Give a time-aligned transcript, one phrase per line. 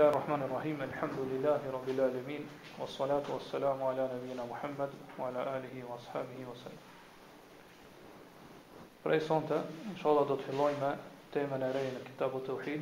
[0.00, 0.78] Bismillahi rrahmani rrahim.
[0.80, 2.48] Alhamdulillahi rabbil alamin.
[2.80, 4.88] Wassalatu wassalamu ala nabiyyina Muhammad
[5.18, 6.84] wa ala alihi washabihi wasallam.
[9.04, 9.58] Pra sonte,
[9.92, 10.92] inshallah do të fillojmë
[11.34, 12.80] temën e re në Kitabut Tauhid,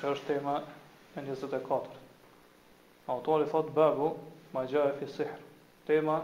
[0.00, 0.56] që është tema
[1.14, 2.02] e 24.
[3.14, 4.10] Autori thot babu
[4.56, 5.36] ma jaa fi sihr.
[5.92, 6.18] Tema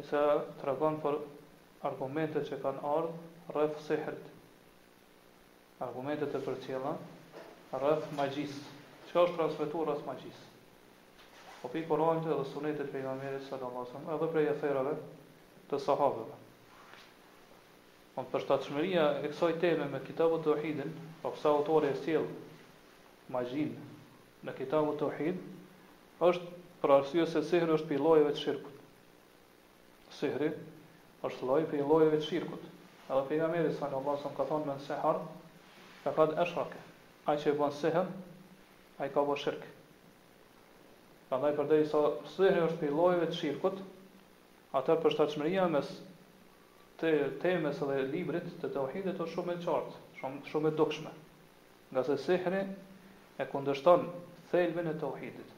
[0.00, 0.24] e sa
[0.64, 1.18] tregon për
[1.92, 4.24] argumentet që kanë ardhur rreth sihrit.
[5.90, 7.04] Argumentet e përcjellën
[7.84, 8.72] rreth magjisë
[9.14, 10.38] që është transmetuar as magjis.
[11.62, 14.94] Po pi Kur'anit dhe Sunetit e pejgamberit sallallahu alajhi wasallam, edhe prej atherave
[15.70, 16.40] të sahabëve.
[18.16, 20.90] Po për shtatshmëria e kësaj teme me Kitabut Tauhidin,
[21.22, 22.26] pa po pse autori e sjell
[23.34, 23.70] magjin
[24.44, 25.38] në Kitabut Tauhid,
[26.18, 26.50] është
[26.82, 28.82] për arsye se sihri është pi llojeve të shirkut.
[30.18, 30.50] Sihri
[31.30, 32.68] është lloj pi llojeve të shirkut.
[33.08, 35.24] Edhe pejgamberi sallallahu alajhi wasallam ka thonë në sehar,
[36.04, 36.86] ka thënë ashrake.
[37.30, 37.76] Ai që bën
[39.02, 39.64] ai ka bërë shirk.
[41.30, 42.00] Prandaj përdej sa
[42.36, 43.80] sihri është për llojeve të shirkut,
[44.80, 45.90] atër për shtatshmëria mes
[47.00, 47.10] të
[47.42, 51.12] temes dhe librit të tauhidit është shumë e qartë, shumë shumë e dukshme.
[51.94, 52.62] Nga se sihri
[53.44, 54.06] e kundërshton
[54.52, 55.56] thelbin e tauhidit.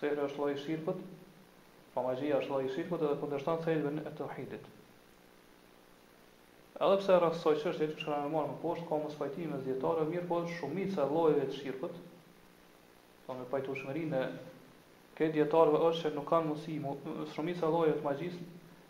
[0.00, 4.68] Sihri është lloji shirkut, pa po magjia është lloji shirkut dhe kundërshton thelbin e tauhidit.
[6.80, 10.36] Edhe pse rastoj çështë që kanë marrë në poshtë, ka mos fajtime zyrtare, mirë po
[10.52, 11.92] shumica e llojeve të shirkut.
[11.92, 14.20] pa po me pajtueshmëri në
[15.18, 16.78] ke dietarëve është se nuk kanë mundësi,
[17.34, 18.38] shumica e llojeve të magjis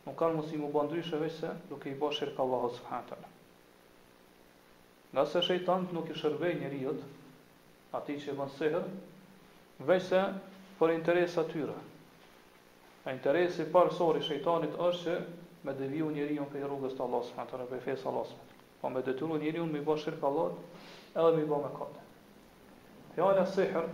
[0.06, 3.32] nuk kanë mundësi më bën ndryshe veç se duke i bërë shirk Allahu subhanahu.
[5.18, 7.10] Nëse shejtani nuk i shërbej njerëzit,
[8.00, 8.86] atij që vën sehr,
[9.90, 10.22] veç se
[10.78, 11.78] për interesa tyra.
[13.18, 15.20] Interesi parësor i shejtanit është që
[15.64, 18.60] me deviju njeriu prej rrugës të Allahut subhanahu teala prej fesë Allahut.
[18.80, 21.98] Po me detyru njeriu me bësh shirk Allahut edhe me bëmë kot.
[23.14, 23.88] Fjala sihr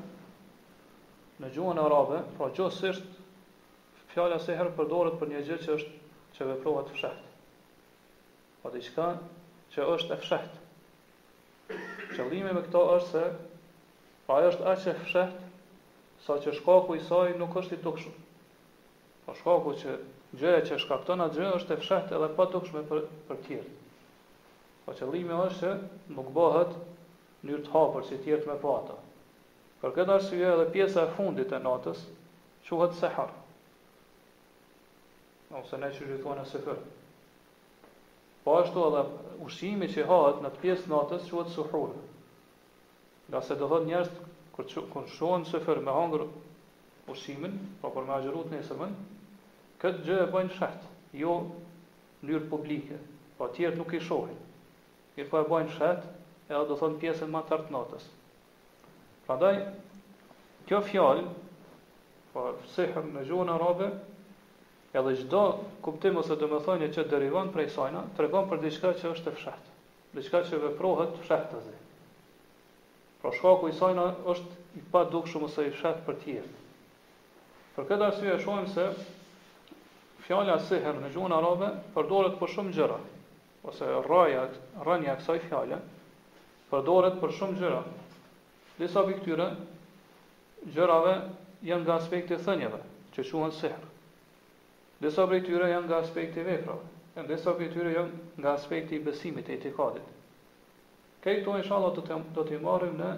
[1.43, 3.01] në gjuhën arabe, pra gjithsesh
[4.15, 7.27] fjala sihr përdoret për një gjë që është që veprohet fsheht.
[8.63, 9.09] Po diçka
[9.75, 10.55] që është e fsheht.
[12.15, 13.27] Qëllimi me këto është se
[14.27, 15.39] pra ajo është aq e fsheht,
[16.27, 18.15] sa që shkaku i saj nuk është i dukshëm.
[19.27, 19.97] Po shkaku që
[20.41, 23.71] gjëja që shkakton atë gjë është e fshehtë edhe pa tokshme për për tjerë.
[24.85, 26.75] Po qëllimi është që nuk bëhet
[27.47, 28.97] mënyrë të hapur si tjerë të më pa po ato.
[29.83, 32.03] Për këtë arsye edhe pjesa e fundit e natës
[32.69, 33.33] quhet sehar.
[35.57, 36.85] Ose ne çuhet në sehar.
[38.45, 39.01] Po ashtu edhe
[39.49, 41.97] ushimi që hahet në pjesë natës quhet suhur.
[43.33, 44.13] Nga se do thot njerëz
[44.57, 46.27] kur sefer me hangër
[47.11, 48.93] ushimin, pa po për me agjerut nesërmën,
[49.87, 50.89] Këtë gjë e bëjnë shëhtë,
[51.23, 51.33] jo
[52.29, 52.97] njërë publike,
[53.39, 54.35] po tjerë nuk i shohin.
[55.15, 56.09] Mirë po e bëjnë shëhtë,
[56.51, 58.07] e do thonë pjesën ma të artë natës.
[59.29, 59.61] Pra daj,
[60.67, 61.29] kjo fjallë,
[62.35, 63.93] po sihëm në gjuhën arabe,
[64.99, 65.45] edhe gjdo
[65.87, 69.31] kuptim ose dhe me thonjë që derivon prej sajna, të regon për diçka që është
[69.31, 69.71] e fshet,
[70.19, 71.77] diçka që veprohet fshet të zi.
[73.23, 76.57] Pra shkaku i sajna është i pa dukshëm ose i fshet për tjerë.
[77.79, 78.91] Për këtë arsye e shohim se
[80.27, 82.97] fjala seher në gjuhën arabe përdoret për shumë gjëra
[83.71, 84.41] ose rraja,
[84.87, 85.77] rënja e kësaj fjale
[86.71, 87.81] përdoret për shumë gjëra.
[88.81, 89.47] Disa prej këtyre
[90.75, 91.13] gjërave
[91.67, 92.79] janë nga aspekti i thënieve,
[93.15, 93.87] që quhen seher.
[95.01, 96.85] Disa prej këtyre janë nga aspekti i veprave,
[97.19, 100.05] e disa prej këtyre janë nga aspekti i besimit e etikadit.
[101.25, 103.13] Këto inshallah do të do të marrim në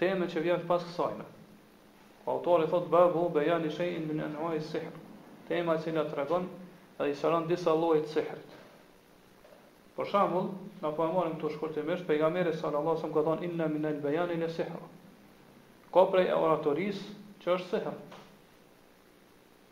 [0.00, 1.24] temën që vjen pas kësaj.
[2.32, 4.92] Autori thotë babu bejani shay'in min anwa'i sihr
[5.50, 6.46] tema që në të regon
[7.00, 8.52] edhe i sëron disa lojt sihrit.
[9.96, 10.46] Por shambull,
[10.82, 13.98] në po e morim të shkurtimisht, pejga sallallahu sënë Allah sëmë këtë thonë inna minel
[14.04, 14.86] bejanin e sihra.
[15.92, 17.00] Ka prej e oratoris
[17.42, 17.92] që është sihra.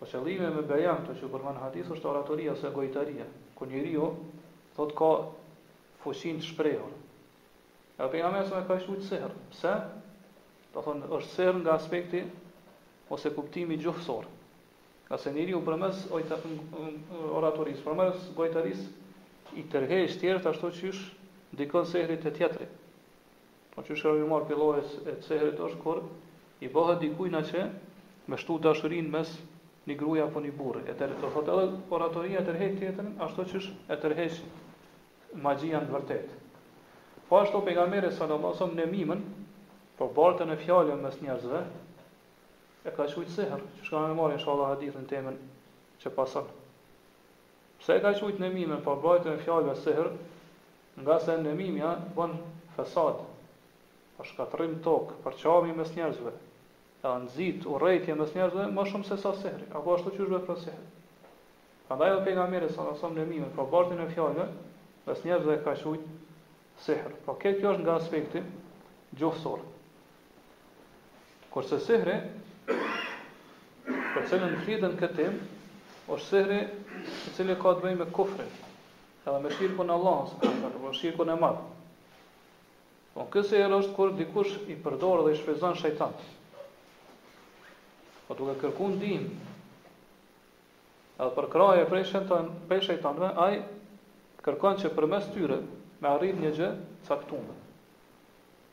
[0.01, 3.27] Po qëllime me bejan të që përmën hadith është oratoria se gojtaria.
[3.59, 4.07] ku njëri jo,
[4.77, 5.09] thot ka
[6.03, 6.93] fushin të shprejhur.
[8.01, 9.35] E pejga sallallahu sëmë e ka ishtu të sihra.
[9.51, 9.75] Pse?
[10.75, 12.23] Do thonë është sihra nga aspekti
[13.13, 14.29] ose kuptimi gjufësorë.
[15.11, 16.05] Ka se njëri u përmes
[17.35, 18.83] oratoris, përmes gojtaris,
[19.59, 21.09] i tërhe i ashtu që ish
[21.61, 22.69] dikën sehrit e tjetëri.
[23.75, 26.05] Po që shërë ju marë pëllohes e të sehrit është kërë,
[26.63, 27.65] i bëhët dikujna që
[28.31, 29.35] me shtu dashurin mes
[29.91, 30.85] një gruja po një burë.
[30.87, 31.67] E tërhe të thot edhe
[31.99, 34.29] oratoria e tjetën ashtu që ish e tërhe
[35.49, 36.31] magjia në vërtet.
[37.29, 39.27] Po ashtu pegamere sa në basëm në mimën,
[39.99, 41.67] po bartën e fjallën mes njerëzve,
[42.85, 45.35] e ka quajt seher, që shka me marrë inshallah hadithin temën
[46.01, 46.47] që pason.
[47.81, 50.09] Pse e ka quajt nemimin pa po bajtën e fjalëve seher,
[51.01, 52.35] nga se nemimja bën
[52.77, 53.21] fesat,
[54.17, 56.33] pa shkatrim tokë, për qami mes njerëzve,
[57.05, 60.63] e anëzit, urejtje mes njerëzve, më shumë se sa seheri, apo ashtu që është për
[60.65, 60.83] seher.
[61.89, 64.49] Pra da e dhe pejga mire, sa nësëm nemimin pa bajtën e fjalëve,
[65.07, 66.09] mes njerëzve e ka quajt
[66.87, 67.13] seher.
[67.27, 68.43] Pra po këtë kjo është nga aspekti
[69.21, 69.67] gjofësorë.
[71.51, 72.17] Kërse sehre,
[74.11, 76.57] Për cilën në fridën këtim, tem është sehre
[77.05, 78.47] Për cilën ka të bëjë me kofre
[79.23, 80.33] Edhe me shirkën e Allah
[80.87, 81.63] Për shirkën e madhë
[83.15, 86.15] Për po, në këse e është kërë dikush I përdorë dhe i shpezan shejtan.
[88.27, 89.49] Po duke kërku dinë,
[91.21, 92.41] Edhe për kraj e prej të
[92.71, 93.51] Prej shajtanve Aj
[94.49, 95.61] kërkan që për mes tyre
[96.03, 96.73] Me arrit një gjë
[97.11, 97.59] caktume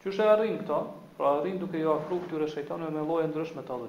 [0.04, 0.82] Qështë e arrit këto?
[0.82, 0.84] këta
[1.22, 3.84] Pra arrit duke i afru këtyre shejtanëve Me loje ndrësh të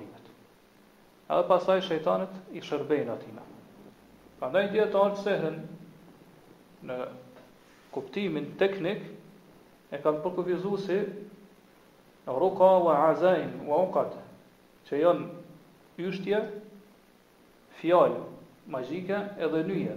[1.36, 3.42] edhe pasaj shejtanët i shërbejnë atina.
[4.40, 5.56] Prandaj dietar të sehrën
[6.88, 6.96] në
[7.96, 9.02] kuptimin teknik
[9.92, 10.98] e kanë përkufizuar si
[12.40, 14.12] ruka wa azain wa uqad,
[14.88, 16.40] që janë yshtje,
[17.82, 18.20] fjalë
[18.74, 19.96] magjike edhe nyje.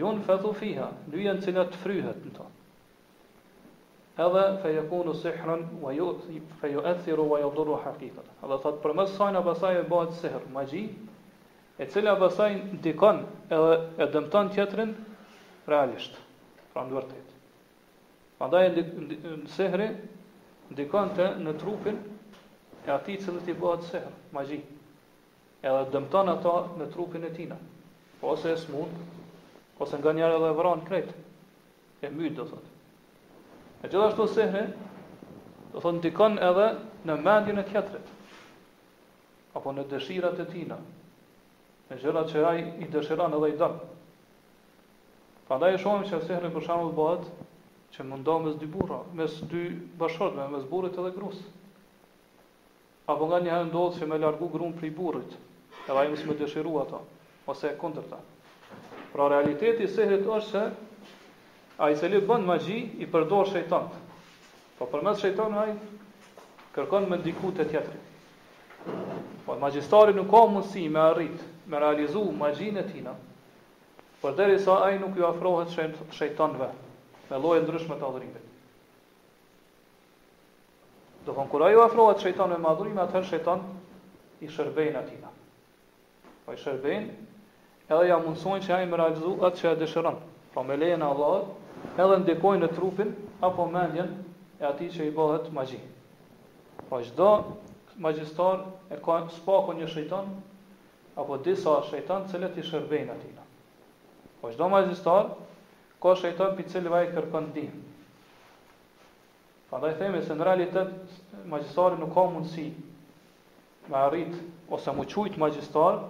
[0.00, 2.57] Jun fatu fiha, nyje në cilat fryhet në tonë
[4.18, 8.26] edhe fe jekunu sihrën, fe juethiru, fe juethiru hakikët.
[8.44, 10.80] Edhe thot për mësajnë, e basajnë e bëhet sihrë, ma gji,
[11.78, 13.20] e cilë e basajnë, ndikon,
[13.58, 14.96] edhe e dëmton tjetërin,
[15.70, 16.18] realisht,
[16.72, 17.36] pra në vërtet.
[18.40, 18.84] Manda e
[19.54, 19.86] sihrë,
[20.74, 22.00] ndikon të në trupin,
[22.88, 24.58] e ati cilët i bëhet sihrë, ma gji,
[25.62, 27.60] edhe dëmton ata në trupin e tina,
[28.32, 28.90] ose e smun,
[29.82, 31.16] ose nga njëre dhe vran kretë,
[32.02, 32.74] e mytë do thotë.
[33.82, 34.64] E gjithashtu sehri
[35.72, 36.64] do thon dikon edhe
[37.06, 38.08] në mendjen e tjetrit
[39.58, 40.76] apo në dëshirat e tina.
[41.88, 43.76] Në gjëra që ai i dëshiron edhe i don.
[45.48, 47.30] Prandaj shohim se sehri për shembull bëhet
[47.94, 49.62] që mundon mes dy burra, mes dy
[50.02, 51.38] bashkëshortëve, mes burrit edhe gruas.
[53.08, 55.38] Apo nga një herë ndodh që me largu gruan i burrit,
[55.86, 57.00] edhe ai mos me dëshiru ato
[57.48, 58.18] ose e kundërta.
[59.14, 60.66] Pra realiteti i sehrit është se
[61.78, 63.84] A i cili bën magji i përdor shejton.
[64.78, 65.30] Po përmes a
[65.62, 65.74] ai
[66.74, 68.00] kërkon me ndiku të tjetëri.
[69.46, 71.40] Po magjistari nuk ka mundësi me arrit,
[71.70, 73.12] me realizu magjinë e tina,
[74.22, 75.76] por deri sa ai nuk ju afrohet
[76.18, 76.68] shejtonve
[77.30, 78.44] me lloje ndryshme të adhërimit.
[81.28, 83.62] Do von kur ai ju afrohet shejtonve me adhurim, atëherë shejton
[84.40, 85.30] i shërbejnë atina.
[86.46, 87.14] Po i shërbejnë
[87.94, 90.20] edhe ja mundsojnë që ai me realizu atë që e dëshiron.
[90.56, 91.14] Po me lejen e
[92.02, 93.10] edhe ndekojnë në trupin
[93.48, 94.08] apo mendjen
[94.58, 95.78] e atij që i bëhet magji.
[96.88, 97.28] Po çdo
[98.02, 100.30] magjistar e ka spako një shejton
[101.22, 103.36] apo disa shejton cilët i shërbejnë atij.
[104.40, 105.30] Po çdo magjistar
[106.02, 107.78] ka shejton pi cilëve ai kërkon dinë.
[109.68, 110.94] Prandaj themi se në realitet
[111.52, 112.68] magjistari nuk ka mundësi
[113.92, 114.34] me arrit
[114.74, 116.02] ose më qujt magjistar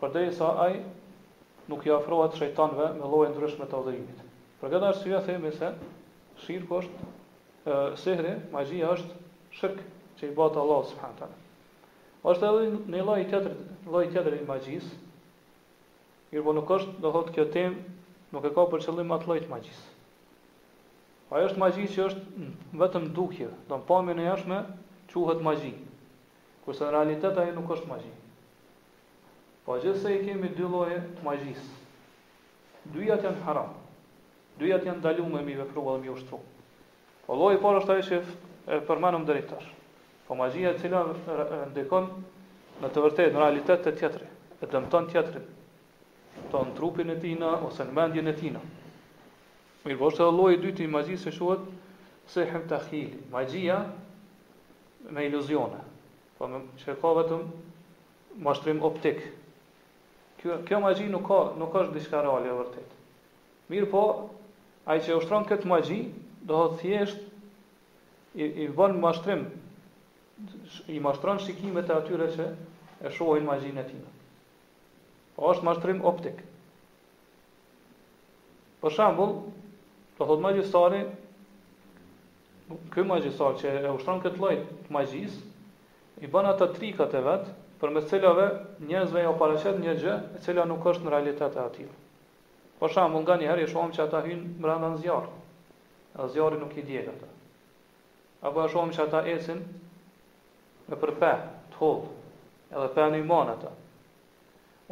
[0.00, 0.80] përderisa ai
[1.70, 4.28] nuk i afrohet shejtanëve me lloje ndryshme të odhërimitë.
[4.62, 5.68] Për këtë arsye themi se
[6.44, 7.06] shirku është
[7.66, 9.16] ë sehre, magjia është
[9.60, 9.80] shirk
[10.20, 11.34] që i bota Allahu subhanahu taala.
[12.32, 13.56] Është edhe një lloj tjetër,
[13.90, 14.86] lloj tjetër i magjis.
[16.30, 17.98] Mirë, por nuk është, do thotë kjo temë
[18.36, 19.82] nuk e ka për qëllim atë lloj të magjis.
[21.32, 22.46] Ajo është magji që është
[22.84, 24.62] vetëm dukje, do të pamë në jashtë
[25.12, 25.74] quhet magji.
[26.64, 28.14] Kurse në realitet ajo nuk është magji.
[29.66, 31.66] Po gjithsesi kemi dy lloje magjis.
[32.94, 33.78] Dyja janë haram
[34.60, 36.38] dyja janë ndaluar me mi vepru dhe mi ushtru.
[37.26, 38.18] Po lojë parë është ai që
[38.76, 39.66] e përmendëm deri tash.
[40.26, 41.04] Po magjia e cila
[41.72, 42.10] ndikon
[42.82, 44.28] në të vërtetë në realitet të tjetëri.
[44.62, 45.42] e dëmton tjetrin,
[46.50, 48.52] ton trupin e tij ose në mendjen e tij.
[49.84, 51.64] Mirë, po është lloji i dytë i magjisë quhet
[52.30, 53.80] sehm tahili, magjia
[55.10, 55.80] me iluzione.
[56.38, 57.42] Po me që vetëm, vetëm
[58.46, 59.18] mashtrim optik.
[60.38, 62.88] Kjo kjo magji nuk ka nuk ka diçka reale e vërtet.
[63.68, 64.04] Mirë po,
[64.90, 65.98] ai që ushtron këtë magji,
[66.50, 67.20] do të thjesht
[68.42, 69.44] i, i bën mashtrim
[70.90, 72.46] i mashtron shikimet e atyre që
[73.06, 74.00] e shohin magjinë e tij.
[75.36, 76.40] Po është mashtrim optik.
[78.82, 79.36] Për shembull,
[80.18, 81.02] do thotë magjistari,
[82.94, 84.54] ky magjistar që e ushtron këtë lloj
[84.98, 85.46] magjisë,
[86.26, 87.46] i bën ato trikat e vet,
[87.82, 88.48] përmes cilave
[88.88, 91.90] njerëzve ja paraqet një gjë e cila nuk është në realitet e atij.
[92.82, 95.28] Për po shembull, nga një herë shumë që ata hynë brenda në zjarë,
[96.18, 97.28] Edhe zjarri nuk i diet ata.
[98.48, 99.60] Apo e shohim që ata esin
[100.88, 101.28] me përpë,
[101.70, 102.08] të hollë,
[102.72, 103.70] edhe për një iman ata.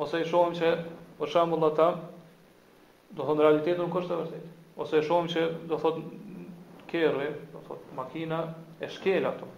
[0.05, 1.89] Ose i shohim që për po shembull ata
[3.19, 4.55] do thonë realiteti nuk është të vërtetë.
[4.87, 5.45] Ose e shohim që
[5.75, 6.07] do thotë
[6.95, 8.45] kerri, do thotë makina
[8.79, 9.51] e shkel ato.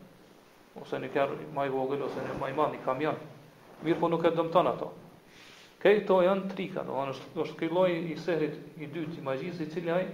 [0.81, 3.21] Ose një kerr maj vogël ose një më i një kamion.
[3.85, 4.95] Mirë, po nuk e dëmton ato.
[5.83, 9.65] Këto janë trika, do të thonë është ky lloj i sehrit i dytë i magjisë
[9.65, 10.05] i cili ai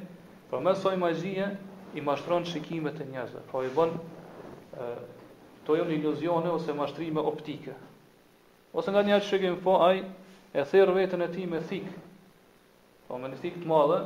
[0.53, 1.49] përmes soi magjie
[1.93, 3.43] i mashtron shikimet e njerëzve.
[3.51, 3.93] Po i bën
[4.73, 4.89] ë
[5.69, 7.75] to janë iluzione ose mashtrime optike.
[8.81, 10.01] Ose nga një atë shikim po ai
[10.55, 11.93] e thirr veten e tij me thik.
[13.11, 14.01] Po me një thik të madhe,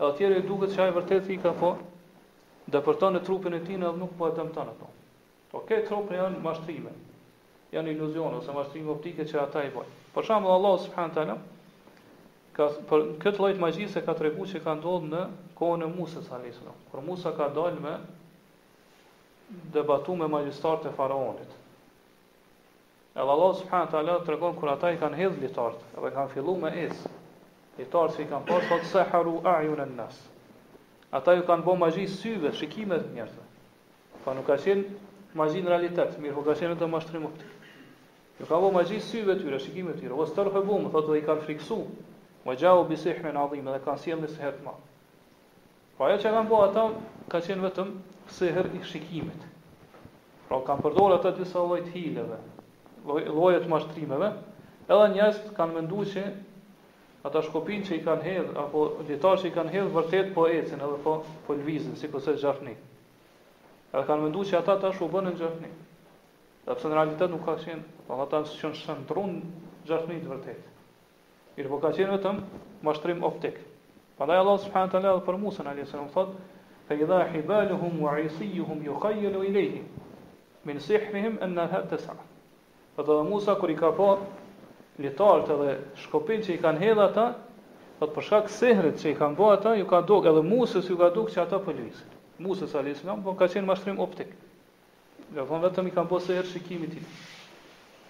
[0.00, 1.70] e atyre i duket se ai vërtet thik apo
[2.74, 4.90] dëpërton në trupin e tij, edhe nuk po e dëmton atë.
[5.54, 6.98] Po këto trupin janë mashtrime
[7.74, 9.96] janë iluzion ose mashtrim optike që ata i bojnë.
[10.14, 11.36] Për shembull Allah subhanahu teala
[12.56, 15.24] ka për këtë lloj magjisë ka treguar që ka ndodhur në
[15.58, 17.96] kohën e Musa sallallahu alaihi Kur Musa ka dalë me
[19.76, 21.52] debatu me magjistarët e faraonit.
[23.16, 26.72] Edhe Allah subhanahu teala tregon kur ata i kanë hedhë litart, i kanë filluar me
[26.86, 27.04] is.
[27.78, 30.16] Litart që i kanë pasur thotë saharu ayun an-nas.
[31.14, 33.44] Ata ju kanë bërë magji syve, shikimet njerëzve.
[34.24, 37.55] Pa po nuk ka qenë magji në realitet, mirë po ka të mashtrim optik.
[38.36, 41.08] Jo ka vë magji syve të tyre, shikimet të tyre, o stër hëbu, më thotë
[41.12, 41.78] dhe i kanë friksu,
[42.48, 44.74] më gjahu bisih me në adhime dhe kanë sjemë në sëherë të ma.
[45.96, 46.82] Pa po ajo që kanë bo ata,
[47.32, 47.94] ka qenë vetëm
[48.38, 49.46] sëherë i shikimet.
[50.50, 52.36] Pra kanë përdojnë ata disa lojt hileve,
[53.38, 54.28] lojt mashtrimeve,
[54.90, 56.26] edhe njës kanë mëndu që
[57.26, 60.84] ata shkopin që i kanë hedhë, apo ljetar që i kanë hedhë vërtet po ecin
[60.84, 61.16] edhe po,
[61.48, 62.76] po lvizin, si këse po gjafni.
[63.88, 65.82] Edhe kanë mëndu që ata ta shubën në gjafnit.
[66.66, 68.70] Dhe përse në realitet nuk ka qenë, pa po në ata që
[69.88, 70.62] gjartënit të vërtet.
[71.58, 72.40] Mirë po ka qenë vetëm,
[72.88, 73.60] mashtrim optik.
[74.18, 76.48] Prandaj Allah subhanahu teala për musën, alë jesënë më thotë,
[76.88, 79.82] fe i dha hibaluhum wa isijuhum ju ilayhi i lehi,
[80.66, 82.16] min sihmihim e në dhe të sa.
[82.96, 84.08] Po dhe musa kër i ka po,
[85.06, 85.70] litarët edhe
[86.02, 89.54] shkopin që i kanë hedhë ata, dhe po të përshak sehret që i kanë bërë
[89.60, 92.04] ata, ju ka dukë, edhe musës ju ka dukë që ata për lëjës
[92.48, 93.00] Musës a.S.
[93.06, 94.34] ka qenë mashtrim optik.
[95.34, 97.00] Dhe thonë vetëm i kanë bërë sehër shikimi ti.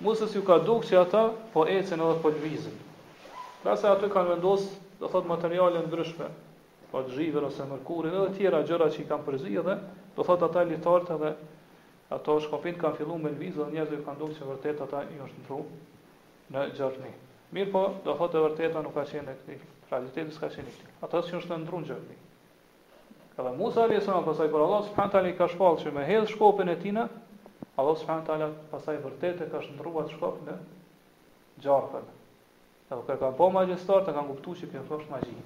[0.04, 1.22] Musës ju ka dukë që ata
[1.54, 2.74] po ecen edhe po lvizin.
[3.62, 4.68] Qase pra se ato kanë vendosë,
[5.00, 6.26] do thotë materiale ndryshme,
[6.90, 9.78] po të ose mërkurin edhe tjera gjëra që i kanë përzi edhe,
[10.18, 11.32] do thotë ata litartë edhe
[12.18, 15.18] ato shkopin kanë fillu me lëvizin dhe njerëzit ju kanë dukë që vërtet ata i
[15.28, 15.60] është ndru
[16.56, 17.12] në gjërni.
[17.56, 19.58] Mirë po, do thotë e vërteta nuk ka qenë e këti,
[19.88, 21.98] pra, s'ka ka qenë Ata që është ndru në
[23.38, 26.70] Edhe Musa alayhis salam pasoi për Allah subhanahu taala ka shpallë që me hedh shkopën
[26.72, 27.02] e tina,
[27.82, 30.54] Allah subhanahu taala pasaj vërtet e ka shndruar shkopën në
[31.66, 32.06] gjarpën.
[32.86, 35.36] Edhe kur kanë po magjëstar të kanë kuptuar se kjo është magji.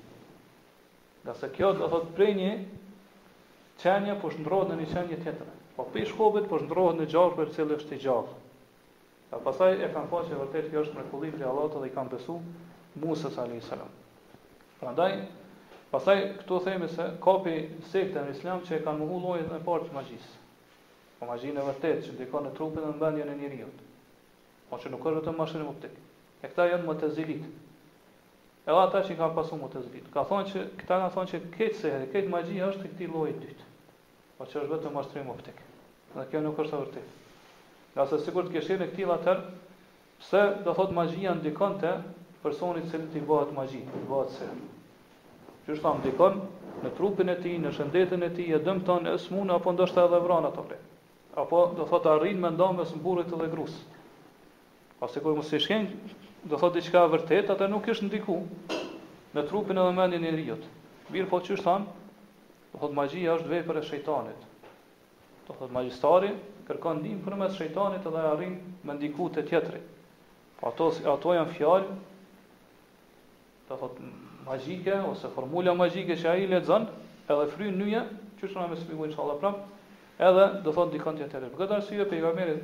[1.24, 2.52] Nga se kjo do thot prej një
[3.82, 5.50] qenje po shndrohet në një qenje tjetër.
[5.74, 8.38] Po pe shkopët po shndrohet në gjarpër cilë është i gjarpë.
[9.34, 12.14] Ta pasaj e kanë pasur që vërtet kjo është mrekulli i Allahut dhe i kanë
[12.14, 13.90] besuar Musa alayhis salam.
[14.80, 15.18] Prandaj
[15.90, 17.52] Pastaj këtu themi se kapi
[17.90, 20.34] sekte në Islam që e kanë mohu llojin e parë të magjisë.
[21.18, 23.70] Po magjia e vërtetë që ndikon në trupin e mendjen e njeriu.
[24.70, 25.96] Po që nuk është vetëm mashtrim optik.
[26.38, 27.48] E këta janë mutezilit.
[28.70, 31.92] Edhe ata që kanë pasur mutezilit, ka thonë që këta na thonë që këtë se
[32.14, 33.68] këtë magji është këtë lloj dytë.
[34.38, 35.58] Po që është vetëm mashtrim optik.
[36.14, 37.22] Dhe kjo nuk është e vërtetë.
[37.98, 39.42] Nga sigurt të kesh këtë latër,
[40.22, 41.96] pse do thotë magjia ndikon te
[42.46, 44.52] personi i cili i bëhet magji, bëhet se
[45.70, 46.38] që është ndikon
[46.84, 50.20] në trupin e tij, në shëndetin e tij, e dëmton e smun apo ndoshta edhe
[50.24, 50.80] vran ato vlet.
[51.38, 53.82] Apo do thotë arrin me ndonjë mes burrit dhe grusë.
[55.04, 55.90] Ose kur mos i shkenjë,
[56.50, 58.38] do thotë diçka vërtet, atë nuk është ndiku
[59.36, 60.62] në trupin e mendjes e rriot.
[61.14, 61.84] Mir po çu thon,
[62.72, 64.40] do thotë magjia është për e shejtanit.
[65.48, 66.32] Do thotë magjistari
[66.68, 68.56] kërkon ndihmë për mes shejtanit dhe arrin
[68.88, 68.94] me
[69.36, 69.84] të tjetrit.
[70.68, 71.98] Ato ato janë fjalë
[73.68, 74.10] do thotë
[74.46, 76.86] magjike ose formula magjike që ai lexon,
[77.28, 78.02] edhe fryn nyje,
[78.40, 79.60] që shona më shpjegoj inshallah prap,
[80.20, 81.48] edhe do thon dikon tjetër.
[81.52, 82.54] Për këtë arsye pejgamberi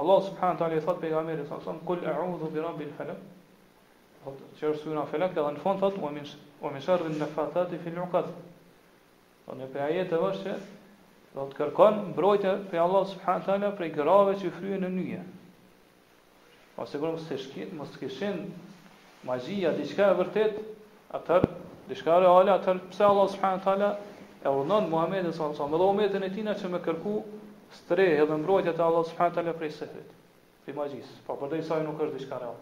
[0.00, 3.20] Allah subhanahu taala i thot pejgamberit sa son kul a'udhu bi rabbil falaq.
[4.22, 6.26] Do të shërsh syna falaq edhe në fund thot u min
[6.62, 8.30] u min sharri nafathati fi al-uqad.
[9.48, 10.56] Do ne pra jetë vështë,
[11.36, 15.22] do të kërkon mbrojtje prej Allah subhanahu taala prej grave që fryjnë në nyje.
[16.80, 18.44] Ose kur mos të shkit, mos të kishin
[19.22, 20.60] Magjia, diçka e vërtetë,
[21.12, 21.44] Atër,
[21.92, 23.88] dishka reale, atër, pse Allah subhanë tala
[24.42, 27.12] e urnon Muhammedin me Dhe umetën e tina që me kërku
[27.76, 30.12] strehe dhe mbrojtja të Allah subhanë tala prej sehrit,
[30.64, 31.08] prej magjis.
[31.26, 32.60] Pa po, përdej saj nuk është dishka reale.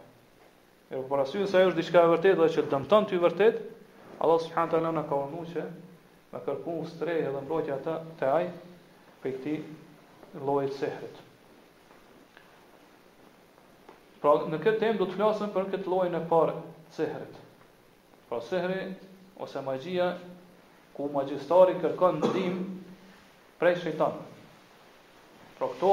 [0.90, 3.60] E u parasyën saj është dishka e vërtet dhe që dëmton të i vërtet,
[4.20, 5.66] Allah subhanë tala në ka urnu që
[6.32, 8.48] me kërku strehe dhe mbrojtja të, të aj
[9.22, 9.56] prej këti
[10.50, 11.22] lojt sehrit.
[14.20, 16.58] Pra, në këtë temë do të flasëm për këtë lojnë e parë,
[16.98, 17.38] sehrit.
[18.30, 18.92] Pra sehri
[19.42, 20.12] ose magjia
[20.94, 22.64] ku magjistari kërkon ndihmë
[23.58, 24.20] prej shejtan.
[25.58, 25.90] Pra këto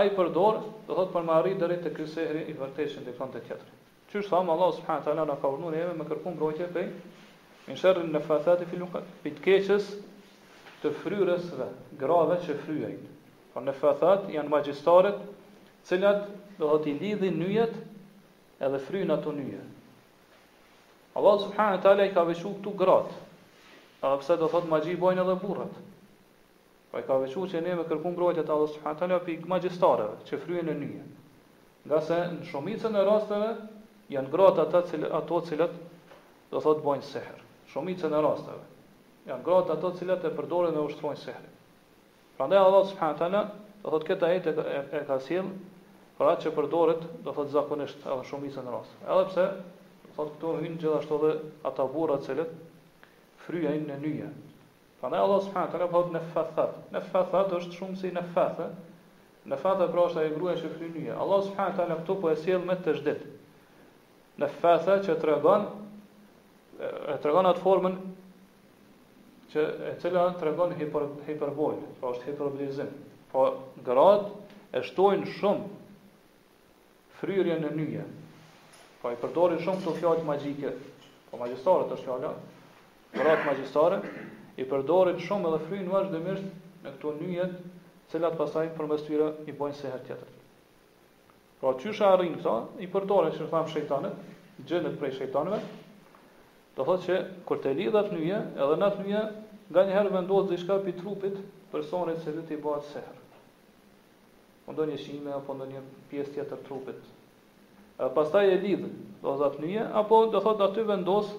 [0.01, 0.57] ai përdor,
[0.89, 3.75] do thotë për marrë drejt të sehri i vërtetë në kontekst tjetër.
[4.09, 6.87] Që është thamë Allah subhanahu wa taala na ka urdhëruar edhe me kërkon mbrojtje te
[7.69, 9.93] në shërë në nëfësatë i filmë, për të keqës
[10.81, 11.69] të fryrës dhe,
[12.05, 13.11] grave që fryrëjnë.
[13.57, 16.25] Po në fëthat janë magjistarët, të cilat
[16.59, 17.71] do të i lidhin nyjet
[18.67, 19.63] edhe fryjnë ato nyje.
[21.17, 23.09] Allah subhanahu taala i ka veçuar këtu grat.
[24.05, 25.73] A pse do thot magji bojnë edhe burrat?
[26.91, 30.21] Po i ka veçuar që ne me kërkuim brojtje të Allah subhanahu taala pik magjistarëve
[30.29, 31.01] që fryjnë në nyje.
[31.89, 33.49] Nga se në shumicën e rasteve
[34.17, 35.79] janë grat ato që ato të cilat
[36.53, 37.41] do thot bojnë seher.
[37.73, 38.63] Shumicën e rasteve
[39.31, 41.53] janë grat ato të cilat e përdoren dhe ushtrojnë seherin.
[42.37, 43.43] Prandaj Allah subhanahu wa taala
[43.83, 44.47] do thot këtë ajet
[44.93, 45.47] e ka sjell
[46.19, 48.99] për atë që përdoret, do thot zakonisht edhe shumë isë në rast.
[49.01, 49.45] Edhe pse
[50.17, 51.31] thot këtu hyn gjithashtu edhe
[51.69, 52.51] ata burra të cilët
[53.45, 54.27] fryajnë në nyje.
[55.01, 56.67] Prandaj Allah subhanahu wa taala thot në fatha.
[56.93, 58.69] Në fatha do është shumë si në fatha.
[59.47, 61.17] Në fatha pra është ai gruaja që fryn nyje.
[61.17, 63.25] Allah subhanahu wa taala këtu po e sjell me të zhdit.
[64.41, 65.69] Në fatha që tregon
[66.85, 67.97] e tregon atë formën
[69.57, 72.89] që e cila të regon hiper, hiperbojnë, pra është hiperbolizim.
[73.31, 73.47] Pra
[73.85, 74.29] grad
[74.77, 75.71] e shtojnë shumë
[77.17, 78.05] fryrje në nyje.
[79.01, 82.33] Pra i përdorin shumë këto fjallë magjike, pra po magjistare të shkjala,
[83.17, 83.99] grad magjistare,
[84.61, 87.57] i përdorin shumë edhe fryjnë vazhdimisht në këto nyjet,
[88.13, 90.29] cilat pasaj për mes tyre i bojnë seher tjetër.
[91.57, 94.23] Pra qysha arrin këta, i përdorin që në thamë shëjtanët,
[94.69, 95.59] gjendet prej shejtanëve,
[96.77, 99.21] do thotë që kur të lidhat nyje, edhe në nyje
[99.71, 101.39] nga një herë vendos dhe shka për trupit
[101.71, 103.17] personit se vëti bëhet seher.
[104.63, 105.81] Më po do një shime, apo në një
[106.11, 107.01] pjesë tjetër trupit.
[107.99, 108.89] E pastaj e lidhë,
[109.23, 111.33] do zat një, apo do thot aty vendos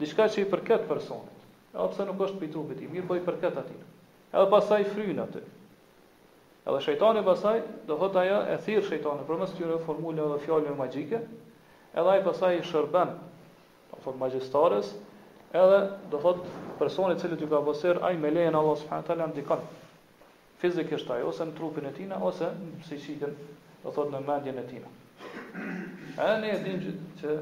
[0.00, 1.32] diçka që i përket personit.
[1.76, 3.80] Edhe pse nuk është për trupit i, mirë po i përket atin.
[4.32, 5.42] Edhe pastaj fryn aty.
[6.66, 11.22] Edhe shejtani pastaj do thot ajo e thirr shejtani përmes këtyre formule dhe fjalëve magjike,
[11.96, 13.14] edhe ai pastaj i shërben
[13.96, 14.90] apo magjistares,
[15.54, 16.42] edhe do thot
[16.78, 19.60] personi i cili ti ka bosir ai me lejen Allah subhanahu wa taala ndikon
[20.60, 23.32] fizikisht ai ose në trupin e tij ose në psiqikën
[23.84, 24.82] do thot në mendjen e tij.
[26.18, 27.38] A ne e dim që, që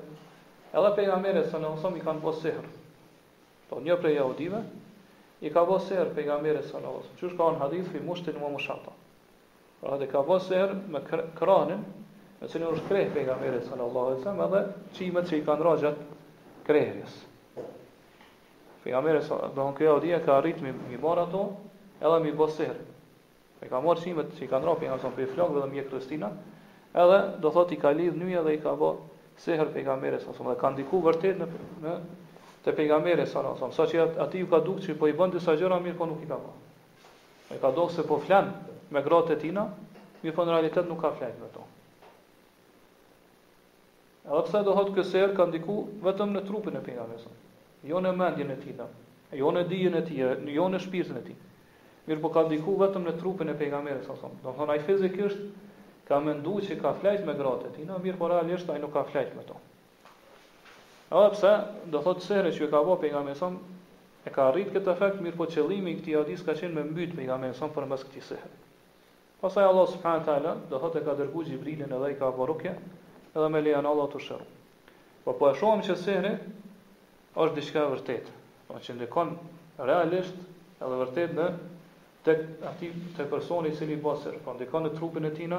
[0.79, 2.61] edhe pejgamberi sa ne i kanë bosir.
[3.71, 4.61] Po një prej jehudive
[5.41, 7.17] i ka bosir pejgamberi sa ne osom.
[7.19, 8.93] Çu shkon hadith fi mushtin mu mushata.
[9.81, 11.01] Pra dhe ka bosir me
[11.39, 11.85] kranin
[12.41, 15.99] me cilin u shkreh pejgamberi sallallahu alaihi Allahu edhe çimet që i kanë rrogjat
[16.67, 17.23] krehjes.
[18.85, 19.93] Pejgamere, sa do të kjo
[20.27, 21.45] ka rritë mi, mi ato
[22.05, 22.75] edhe mi bosir.
[23.65, 26.29] E ka marr qimet që i kanë rrapin për i flokëve dhe mjek Kristina,
[27.05, 28.91] edhe do thot i ka lidh njëja dhe i ka bë
[29.45, 31.47] seher pejgamberi sa dhe ka ndiku vërtet në
[31.85, 31.95] në
[32.67, 35.57] te pejgamberi sa sa sa që aty ju ka dukë se po i bën disa
[35.61, 37.57] gjëra mirë po nuk i ka bërë.
[37.57, 39.65] E ka dukt se po flenë me gratë e tina,
[40.21, 41.65] mirë po në realitet nuk ka flenë me to.
[44.29, 44.93] Edhe pse do thot
[45.41, 47.33] ka ndiku vetëm në trupin e pejgamberit
[47.85, 48.81] jo në mendjen e tij,
[49.41, 51.37] jo në dijen e tij, jo në shpirtin e tij.
[52.09, 54.35] Mirë po ka ndiku vetëm në trupin e pejgamberit sa son.
[54.45, 55.41] Do thonë ai fizikisht
[56.09, 59.05] ka menduar se ka flajt me gratë e tij, mirë po realisht ai nuk ka
[59.09, 59.57] flajt me to.
[61.15, 61.53] Edhe pse
[61.93, 63.57] do thotë sehrë që ka vau pejgamberi son
[64.27, 67.17] e ka arrit këtë efekt, mirë po qëllimi i këtij hadis ka qenë me mbyt
[67.17, 68.61] pejgamberin për përmes këtij sehrë.
[69.45, 72.71] Pastaj Allah subhanahu wa taala do thotë ka dërguar Xhibrilin edhe ai ka vorrë
[73.35, 74.49] edhe me lejan Allah të shëroj.
[75.25, 76.33] Po po e shohim që sehrë
[77.43, 78.35] është diçka e vërtetë.
[78.69, 79.33] Po që ndikon
[79.85, 80.37] realisht
[80.83, 81.47] edhe vërtet në
[82.25, 85.49] tek aty te personi i cili i bën sehr, po ndikon në trupin e tij
[85.51, 85.59] na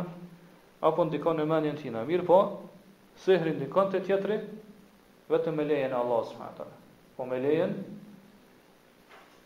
[0.87, 2.03] apo ndikon në mendjen e tij na.
[2.07, 2.37] Mir po,
[3.25, 4.37] sehri ndikon te teatri
[5.31, 6.81] vetëm me lejen e Allahut subhanahu taala.
[7.17, 7.75] Po me lejen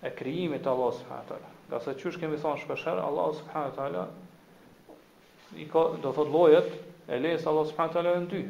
[0.05, 1.51] e krijimit të Allahut subhanahu taala.
[1.69, 4.05] Gjasë çush kemi thon shpeshher, Allah subhanahu taala
[5.57, 6.69] i ka do thot llojet
[7.07, 8.43] e lejes Allah subhanahu taala në dy.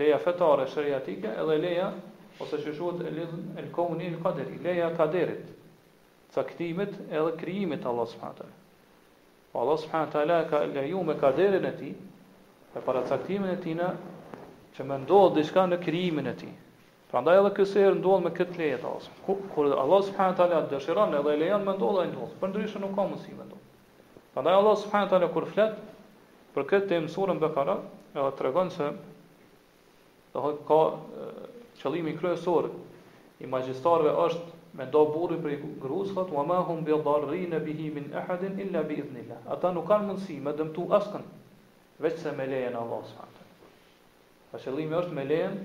[0.00, 1.90] Leja fetare shariatike edhe leja
[2.40, 5.50] ose që shuhet e el e lkomunin në kaderi, leja kaderit,
[6.34, 8.32] caktimit edhe krijimit Allah s.a.
[9.60, 10.04] Allah s.a.
[10.48, 11.90] ka leju me kaderin e ti,
[12.74, 13.90] me para caktimin e tina,
[14.72, 16.48] që me ndodhë dhe shka në krijimin e ti.
[17.12, 20.48] Prandaj edhe edhe kësër ndodhë me këtë lejet, kur Allah s.a.
[20.72, 23.64] dëshiran edhe lejan me ndodhë dhe ndodhë, për ndryshë nuk ka mundësi me ndodhë.
[24.32, 25.32] Pra ndaj Allah s.a.
[25.34, 25.76] kur flet
[26.54, 27.76] për këtë temë imësurën bekara,
[28.16, 28.88] edhe tregon se,
[30.32, 31.31] dhe ka e,
[31.82, 32.68] qëllimi kryesor
[33.42, 38.06] i magjistarëve është me do burri për gruzhat, wa ma hum bi darrin bihi min
[38.22, 39.42] ahad illa bi idhnillah.
[39.56, 41.24] Ata nuk kanë mundësi me dëmtu askën
[42.06, 43.48] veç se me lejen e Allahut subhanahu
[44.52, 45.58] wa qëllimi është me lejen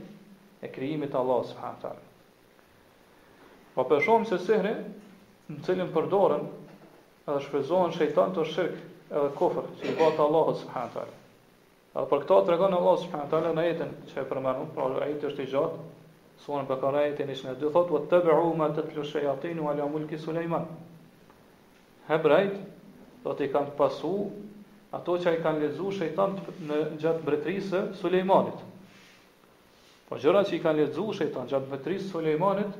[0.65, 2.03] e krijimit të Allahut subhanahu wa taala.
[3.77, 4.73] Po për shkak se sehri
[5.53, 6.45] në cilën përdoren
[7.27, 8.77] edhe shpërzohen shejtan të shirk
[9.09, 11.05] edhe kofër që i bëtë Allah s.t.
[11.07, 13.43] Edhe për këta të regonë Allah s.t.
[13.59, 15.85] Në jetën që e përmenu, pra e jetë është i gjatë,
[16.45, 18.19] Suan për karajet e një shënë e thot, të
[18.59, 20.67] ma të të lëshë e atinu ala mulki Suleiman.
[22.09, 22.59] Hebrajt,
[23.23, 24.11] do të kanë pasu
[24.99, 26.37] ato që i kanë lezu shejtan
[26.69, 28.59] në gjatë së Suleimanit.
[30.09, 32.77] Po gjërat që i kanë lezu shejtan në gjatë së Suleimanit,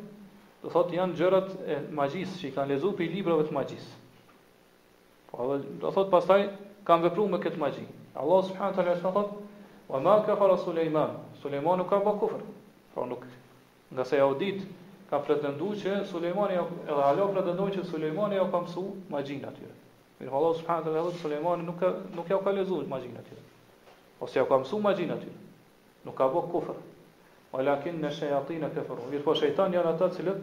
[0.61, 3.91] do thot janë gjërat e magjisë që i kanë lezu për i librave të magjisë.
[5.31, 6.39] Po dhe do thot pasaj
[6.87, 7.87] kanë vepruar me këtë magji.
[8.21, 9.35] Allah subhanahu wa taala thot,
[9.91, 12.41] "Wa ma ka fara Suleiman, ka bë
[12.95, 13.25] Po nuk
[13.93, 14.63] Nga se jaudit,
[15.09, 19.45] ka pretendu që Sulejmani jo- edhe Alo pretendon që Sulejmani ja jo ka mësu magjin
[19.49, 19.61] aty.
[20.19, 21.81] Mirë, Allah subhanahu wa taala Sulejmani nuk
[22.15, 23.37] nuk ja ka lezuar magjin aty.
[24.27, 25.27] Ose ja ka mësu magjin aty.
[26.05, 26.75] Nuk ka bë kufër.
[27.53, 29.07] Walakin ne shayatin kafaru.
[29.11, 30.41] Mirë, po shëjtan janë ata cilët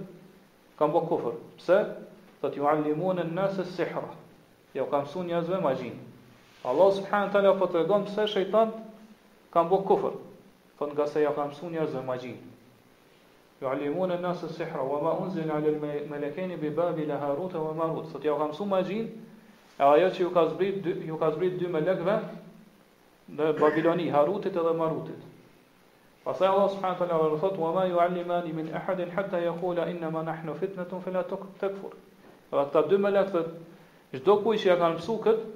[0.79, 1.35] kanë bë kufër.
[1.59, 1.83] Pse?
[2.45, 4.09] të ju alimun an nas as-sihra.
[4.77, 6.01] Ja ka mësu njerëzve magjin.
[6.65, 8.69] Allah subhanahu wa për po të regonë, pse shëjtan
[9.53, 10.13] kanë bë kufër.
[10.79, 12.37] Thonë nga se ja ka mësu njerëzve magjin.
[13.65, 15.71] Ju'alimun e nasë së sihra, wa ma unzin alë
[16.11, 18.09] melekeni bi babi la haruta wa marut.
[18.13, 19.07] Sot jau kamësu ma gjin,
[19.79, 20.33] ajo që ju
[21.23, 22.17] ka zbrit dy melekve,
[23.39, 25.31] në babiloni, harutit edhe marutit.
[26.25, 27.17] Pasaj Allah s.w.t.
[27.31, 31.97] rëthot, wa ma ju'alimani min ehadin hëtta ja kula inna ma nahnu fitnetun fila tëkfur.
[32.51, 33.43] Dhe Ata dy melekve,
[34.15, 35.49] gjdo kuj që ja ka mësu këtë,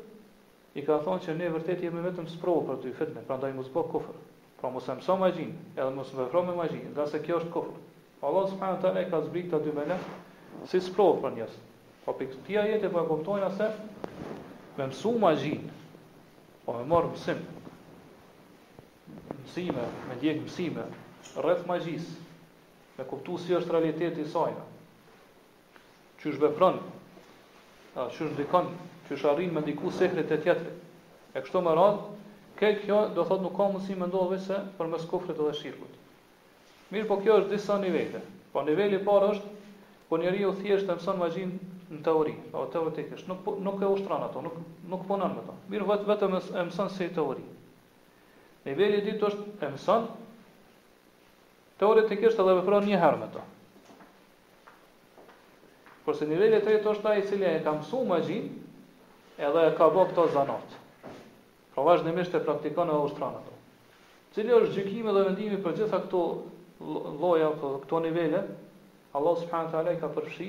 [0.77, 3.55] i ka thonë që ne vërtet jemi vetëm sprovë për ty i fitnet, pra ndaj
[3.93, 4.17] kufër
[4.61, 5.45] Pra mu së mëso ma edhe
[5.77, 7.87] më me ma gjin, se kjo është kufrë.
[8.21, 10.03] Allah subhanahu wa taala ka zbrit ta dy melek
[10.73, 11.55] si sprov për njerëz.
[12.05, 13.69] Po pikë ti ajete po e kuptojnë asë
[14.79, 15.69] me mësu magjin.
[16.67, 17.45] Po me marr mësim.
[19.43, 20.89] Mësime, me djeg mësime
[21.45, 22.17] rreth magjisë.
[22.99, 24.57] Me kuptu si është realiteti i saj.
[26.19, 26.83] Qysh është vepron?
[27.95, 28.73] A çu është dikon?
[29.07, 30.75] Çu është arrin me diku sekret e tjetër
[31.37, 32.05] E kështu me radhë,
[32.59, 35.93] ke kjo do thot nuk ka mësi më ndodhë se për mes kufrit edhe shirkut.
[36.93, 38.21] Mirë po kjo është disa nivele.
[38.53, 39.57] Po nivelli parë është
[40.09, 41.51] po njeri u thjeshtë mëson magjin
[41.93, 44.55] në teori, o po teoretikisht, nuk, po, nuk e ushtron ato, nuk,
[44.89, 45.57] nuk punan me to.
[45.73, 47.45] Mirë vetë vetë e mëson si teori.
[48.65, 50.07] Nivelli i ditë është e mëson
[51.81, 53.45] teoretikisht edhe vepron një herë me to.
[56.17, 58.45] se nivelli i tretë është ai i cili e ka mësuar magjin
[59.45, 60.69] edhe e ka bërë këto zanat.
[61.75, 63.53] Pra vazhdimisht e praktikon e ushtran ato.
[64.33, 66.23] Cili është gjykimi dhe vendimi për gjitha këto
[67.21, 68.43] lloja apo këto nivele,
[69.15, 70.47] Allah subhanahu wa i ka përfshi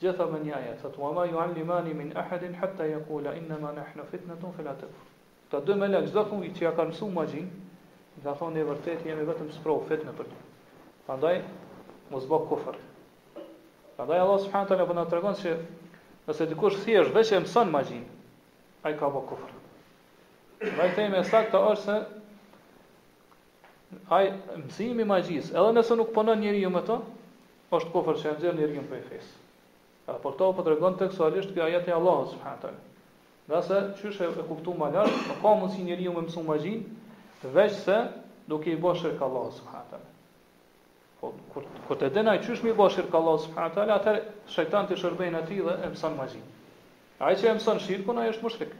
[0.00, 4.52] gjitha me një ajet, thotë: "Ma yu'allimani min ahadin hatta yaqula inna ma nahnu fitnatun
[4.56, 5.06] fala takfur."
[5.52, 7.44] Të dy me lek çdo fundi që ja ka mësuar magji,
[8.24, 10.38] do thonë e vërtet, jemi vetëm sprov fitnë për ty.
[11.06, 11.40] Prandaj
[12.10, 12.76] mos bë kufër.
[13.96, 15.56] Prandaj Allah subhanahu wa taala po na tregon se
[16.28, 18.04] nëse dikush thjesht vetëm mëson magjin,
[18.84, 19.52] ai ka bëk kufër.
[20.76, 21.96] Vajtejme e sakta është se
[24.14, 24.30] ai
[24.62, 26.96] mësimi magjis, edhe nëse nuk punon njeriu me to,
[27.76, 29.32] është kofër që e nxjerr njeriu për fesë.
[30.08, 32.84] Ja, por to po tregon tekstualisht ky ajet e Allahut subhanahu teala.
[33.50, 36.84] Nëse çysh e, e kuptuar më lart, nuk po ka mundsi njeriu me mësu magjin,
[37.56, 37.98] veç se
[38.50, 40.08] duke i bërë shirk Allah subhanahu teala.
[41.20, 44.14] Po kur kur të denai çysh mi bësh shirk Allah subhanahu teala, atë
[44.56, 46.46] shejtani të shërbejnë aty dhe e mëson magjin.
[47.26, 48.74] Ai që e mëson shirkun ai është mushrik.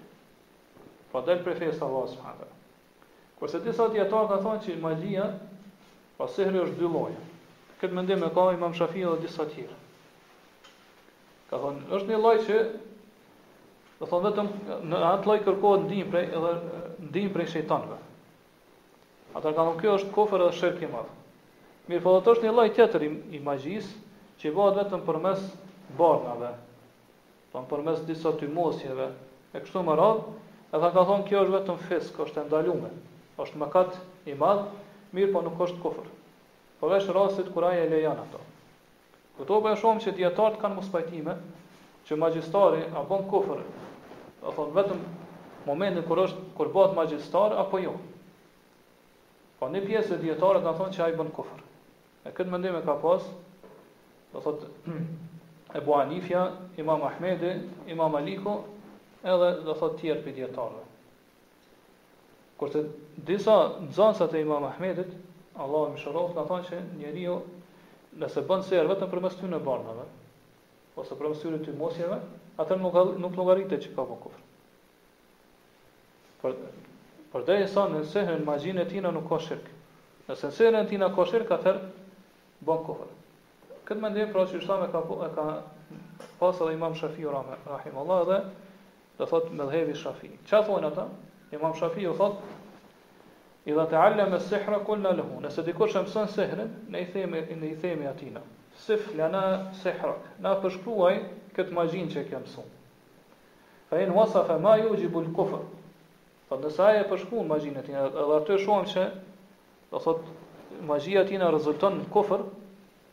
[1.12, 2.56] Po dal prej fesë Allah subhanahu
[3.40, 5.24] Kurse disa dietar ka thonë që magjia
[6.18, 7.16] pa sehri është dy lloje.
[7.80, 9.78] Këtë mendim e ka Imam Shafiu dhe disa të tjerë.
[11.50, 12.58] Ka thonë është një lloj që
[14.02, 14.50] do thonë vetëm
[14.90, 16.52] në atë lloj kërkohet ndihmë prej edhe
[17.06, 17.96] ndihmë prej shejtanëve.
[19.32, 21.10] Ata kanë thonë kjo është kofër edhe shirk i madh.
[21.88, 25.46] Mirë, po është një lloj tjetër i, i magjisë që bëhet vetëm përmes
[25.96, 26.52] barnave.
[27.54, 29.08] Do përmes disa tymosjeve
[29.56, 30.38] e kështu me radhë.
[30.76, 32.92] Edhe ka thonë kjo është vetëm fisk, është e ndaluar
[33.44, 33.96] është mëkat
[34.30, 34.64] i madh,
[35.16, 36.08] mirë po nuk është kufër.
[36.80, 38.40] Po vesh rastit kur ai e lejon ato.
[39.38, 41.34] Këto po e shohim se dietarët kanë mos pajtime
[42.08, 43.62] që magjistari a bën kufër.
[44.42, 45.00] Do thon vetëm
[45.66, 47.94] momentin kur është kur bëhet magjistar apo jo.
[49.60, 51.64] Po në pjesë e dietarëve kanë thonë që ai bën kufër.
[52.30, 53.26] E këtë mendim e ka pas,
[54.32, 55.00] do thotë
[55.78, 56.40] Ebu Anifja,
[56.82, 57.52] Imam Ahmedi,
[57.94, 58.56] Imam Aliku,
[59.22, 60.86] edhe do thot tjerë për dietarëve.
[62.60, 62.80] Kur të
[63.24, 63.52] disa
[63.86, 65.08] nxënësat e Imam Ahmedit,
[65.64, 67.36] Allahu më shëroft, na thonë se njeriu
[68.20, 70.04] nëse bën serr vetëm përmes tyre në barnave,
[71.00, 72.18] ose përmes tyre të mosjeve,
[72.60, 74.42] atë nuk nuk llogaritet që ka bën kufr.
[76.42, 76.58] Por
[77.32, 79.64] por dhe sa në sehrën magjinë e tina nuk ka shirk.
[80.28, 81.80] Nëse në e tina ka shirk, atër
[82.68, 83.14] bën kufër.
[83.88, 85.48] Këtë mendim pra që shtamë ka po, e ka
[86.42, 88.42] pasë dhe Imam Shafiu rahimallahu dhe
[89.16, 91.08] do thot me Shafi Çfarë thonë ata?
[91.52, 92.36] Imam Shafi u thot,
[93.66, 95.40] i dhe të allem e sihra kulla lëhu.
[95.44, 98.40] nëse dikur që mësën sihrin, ne i themi, i themi atina,
[98.84, 99.40] sif lana
[99.82, 100.12] sihra,
[100.46, 101.16] na përshkruaj
[101.58, 102.70] këtë majin që kem sun.
[103.90, 105.66] Fa in wasa fa ma ju gjibu në kufër,
[106.48, 109.04] fa po nësa e përshkruaj majin e tina, edhe atë të shumë që,
[109.92, 110.22] dhe thot,
[110.92, 112.46] majin e tina rezulton në kufër,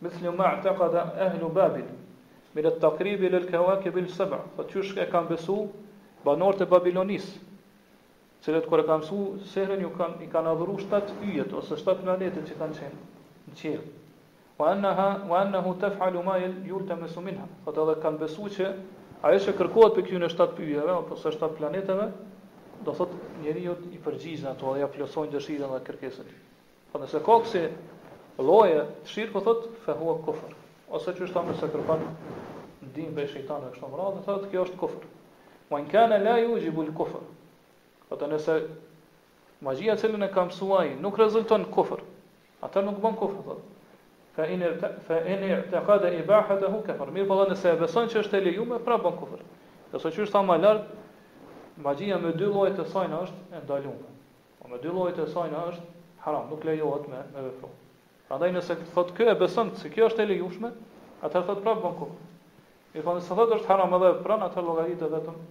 [0.06, 1.90] mithlu ma ahtekada ehlu babil,
[2.56, 5.58] mirë të takribi lë lë kawakibil sëbër, fa të kam besu
[6.30, 7.36] banorët e Babilonisë,
[8.48, 9.18] Cilët kërë kanë su
[9.54, 12.96] sehrën, ju kanë, i kanë adhuru 7 yjet, ose 7 planetet që kanë qenë
[13.50, 13.88] në qelë.
[14.62, 14.90] Wa anna
[15.32, 16.54] wa anna hu tef halu ma il,
[17.28, 17.46] minha.
[17.66, 18.68] Këtë edhe kanë besu që,
[19.28, 22.06] aje që kërkohet për kjo e 7 pyjeve, ose 7 planeteve,
[22.88, 23.12] do thot
[23.44, 26.28] njeri ju i përgjizë ato, dhe ja plësojnë dëshirën dhe kërkesën.
[26.32, 26.38] Për
[26.94, 27.64] po nëse kokë si
[28.52, 30.52] loje, të shirë, këtë thot, fehua hua kofër.
[30.96, 32.02] Ose që është ta mëse kërpan,
[32.94, 33.86] ndim për e shëjtanë e kështë
[36.16, 37.18] në mëradë,
[38.14, 38.54] Ata nëse
[39.66, 42.04] magjia cilën e ka mësuaj nuk rezulton në kufër.
[42.68, 44.36] Ata nuk bën kufër, thotë.
[44.38, 44.64] Fa in
[45.08, 47.10] fa in i'taqada ibahatuhu kafar.
[47.16, 49.42] Mirë, po dhe nëse e beson që është e lejuar, pra bën kufër.
[49.92, 50.92] Do të thotë më lart
[51.88, 54.14] magjia me dy lloje të sajna është e ndaluar.
[54.62, 57.72] Po me dy lloje të sajna është haram, nuk lejohet me me vepru.
[58.30, 60.72] Prandaj nëse thotë kë e beson se kjo është e lejuarshme,
[61.26, 62.24] atë thotë pra bën kufër.
[62.94, 65.44] Mirë, po nëse thotë është haram edhe pran atë llogaritë vetëm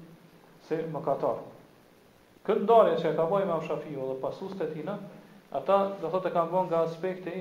[0.71, 1.45] se mëkatar.
[2.47, 3.77] Këtë ndarje që e ka bojë me më
[4.09, 4.93] dhe pasus të tina,
[5.61, 7.33] ata do thotë kanë bojë nga aspekti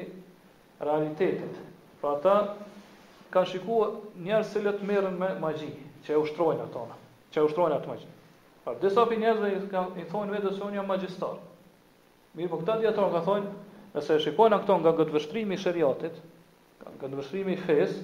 [0.88, 1.60] realitetit.
[2.02, 2.38] Pra ata
[3.36, 3.90] kanë shikua
[4.26, 5.70] njerës se le të me magji,
[6.08, 6.88] që e ushtrojnë atë
[7.36, 8.10] që e ushtrojnë atë magji.
[8.66, 11.38] Pra disa për njerës dhe i thonë vetë dhe se unë jam magjistar.
[12.40, 13.54] Mirë por këta djetarë ka thonë,
[13.94, 15.82] nëse se e shikojnë a nga gëtë vështrimi i
[16.86, 18.00] nga gëtë vështrimi i fesë,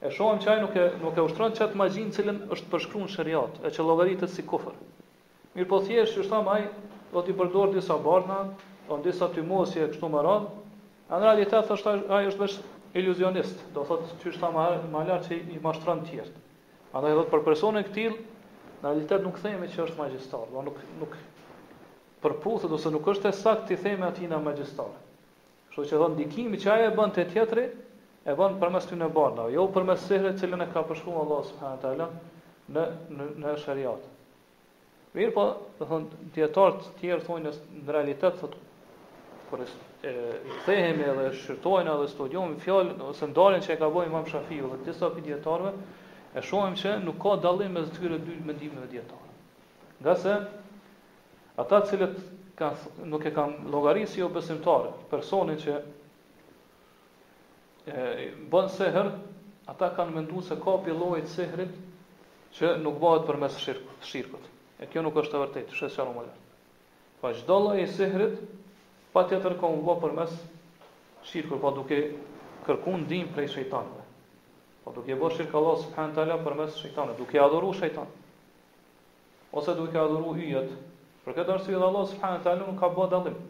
[0.00, 3.66] e shohëm që ai nuk e, e ushtron që atë magjinë cilën është përshkruar në
[3.68, 4.76] e që logaritët si kufër.
[5.58, 6.64] Mirë po thjesht që shtam aj,
[7.10, 8.34] do t'i përdor disa barna,
[8.86, 10.44] do në disa të mosje kështu më rad,
[11.08, 12.58] në realitet thë shtam aj është vesh
[13.00, 16.44] iluzionist, do thot që shtam aj ma lartë që i mashtran tjertë.
[17.00, 21.16] Andaj dhe për personin këtil, në realitet nuk thejme që është magjistar, do nuk, nuk
[22.22, 24.92] përputhet ose nuk është e sakt të thejme ati në magjistar.
[25.72, 27.64] Kështu që dhe dikimi që aj e bënd të tjetëri,
[28.30, 31.90] e bënd përmes ty në barna, jo përmes sihre cilën e ka përshku Allah subhanët
[32.04, 32.08] në,
[33.16, 34.12] në, në shëriatë.
[35.16, 35.42] Mirë po,
[35.78, 38.56] dhe thonë, djetarët tjerë thonë në realitet, thot,
[39.48, 39.68] kur e,
[40.64, 44.80] thehemi edhe dhe edhe studionë, fjallë, ose ndalën që e ka bojnë mamë Shafiu dhe
[44.88, 45.70] tisa për djetarëve,
[46.36, 49.38] e shohim që nuk ka dalim me zëtyre dy mendimeve djetarëve.
[50.02, 50.34] Nga se,
[51.64, 52.20] ata cilët
[52.60, 52.76] kan,
[53.08, 55.78] nuk e kam logarisi o jo besimtarë, personin që
[57.96, 58.04] e,
[58.52, 59.10] bën seher,
[59.72, 61.72] ata kanë mendu se ka pjellojt seherit
[62.60, 64.06] që nuk bëhet për mes shirkët.
[64.12, 64.48] Shirkë.
[64.78, 66.34] E kjo nuk është e vërtetë, shes janë më le.
[67.20, 68.34] Pa çdo lloj e sihrit,
[69.14, 70.34] pa të ka më bëhë për mes
[71.30, 71.98] shirkur, pa duke
[72.66, 74.04] kërkun dim për e shëjtanëve.
[74.84, 78.14] Pa duke bërë shirk Allah së përhen përmes për mes shëjtanëve, duke adhuruar shëjtanë.
[79.58, 80.70] Ose duke adhuruar hyjet,
[81.26, 83.40] për këtë arsye Allah së përhen nuk ka bëhë dalim.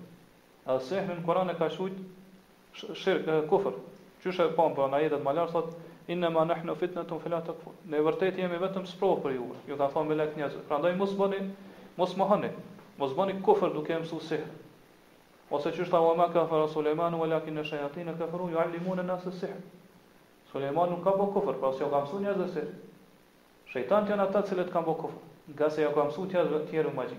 [0.64, 3.76] E sihrin e ka shujtë shirkë, kufër.
[4.24, 5.60] Qështë e pompë, në jetët më lërë,
[6.08, 7.72] inna ma nahnu fitnatun fala takfur.
[7.90, 9.48] Ne vërtet jemi vetëm sprov për ju.
[9.68, 10.56] Ju ta thonë lek njerëz.
[10.68, 11.40] Prandaj mos bëni,
[12.00, 12.48] mos mohoni.
[12.98, 14.46] Mos bëni kufër duke mësuar sihr.
[15.54, 19.54] Ose çu shtau ma ka fara Sulejman, walakin ne shayatin kafaru yuallimuna nas sihr.
[20.52, 22.66] Sulejman nuk ka bë kufër, pra se u ka mësuar njerëz se
[23.72, 26.94] Shejtan janë ata që kanë bë kufër, nga se ja ka mësuar njerëz të tjerë
[26.96, 27.18] magji.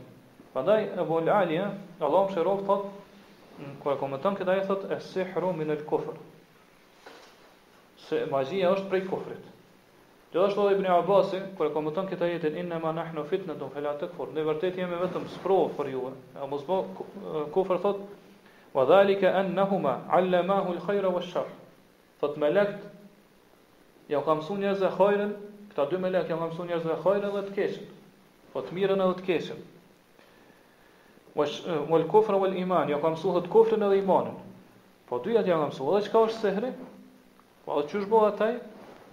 [0.54, 1.69] Prandaj Abu Ali, eh,
[2.02, 2.89] Allahu më shëroft thotë
[3.60, 6.17] mm, kur e komenton këtë ajet thotë es-sihru min al-kufr
[8.10, 9.43] se magjia është prej kufrit.
[10.34, 14.28] do edhe Ibn Abbas, kur e komenton këtë ajetin inna ma nahnu fitnatun fala takfur,
[14.34, 16.78] ne vërtet jemi vetëm sprov për ju, e mos bë
[17.54, 18.00] kufër thot
[18.74, 21.50] wa dhalika annahuma allamahu al-khayra wash-sharr.
[22.22, 22.86] Thot melekt
[24.13, 25.34] ja ka mësuar njerëzve hajrin,
[25.72, 27.89] këta dy melek ja ka mësuar njerëzve hajrin dhe të keqen.
[28.54, 29.65] Po të mirën edhe të keqen.
[31.38, 31.58] Wash
[31.89, 34.38] wal kufra wal iman, ja ka mësuar të edhe imanin.
[35.10, 36.74] Po dyja janë mësuar, çka është sehri?
[37.67, 38.60] Po edhe çush bëu ataj,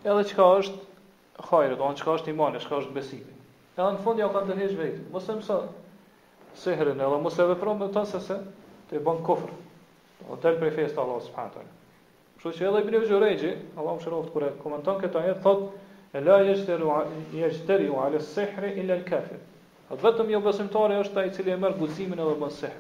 [0.05, 3.35] edhe çka është hajri, do të çka është imani, çka është besimi.
[3.79, 5.01] Edhe në fund ja kanë dhënë vetë.
[5.15, 5.57] Mos e mëso.
[6.63, 8.37] Sehrën, edhe mos e veprom me ta se se
[8.93, 9.51] te bën kofër.
[10.31, 11.67] O tel prej fest Allah subhanahu.
[12.37, 16.39] Kështu që edhe Ibn Xhurejhi, Allahu sheroft kur e komenton këtë ajet, thotë e la
[16.47, 16.93] yashteru
[17.39, 19.41] yashteru ala sihr illa al kafir.
[19.91, 22.79] Atë vetëm jo besimtari është ai i cili e merr guximin edhe bën sehr.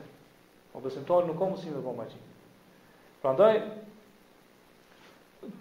[0.72, 2.22] Po besimtari nuk ka mundësi me bëj magji.
[3.22, 3.62] Prandaj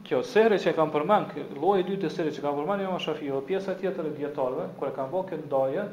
[0.07, 3.13] kjo sehre që kam përmend, lloji i dytë të sehre që kam përmend Imam jo
[3.13, 5.83] o jo, pjesa tjetër e dietarëve, kur e kanë bërë këtë ndaje,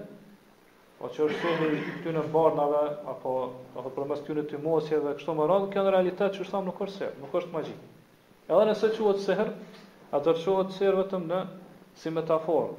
[0.99, 3.35] po që është thënë të në barnave, apo
[3.81, 7.17] apo përmes këtyre dhe kështu më radhë, kjo në realitet që thonë nuk është sehre,
[7.25, 7.77] nuk është magji.
[8.53, 9.53] Edhe nëse quhet serr,
[10.17, 11.43] atë quhet serr vetëm në
[12.03, 12.73] si metaforë.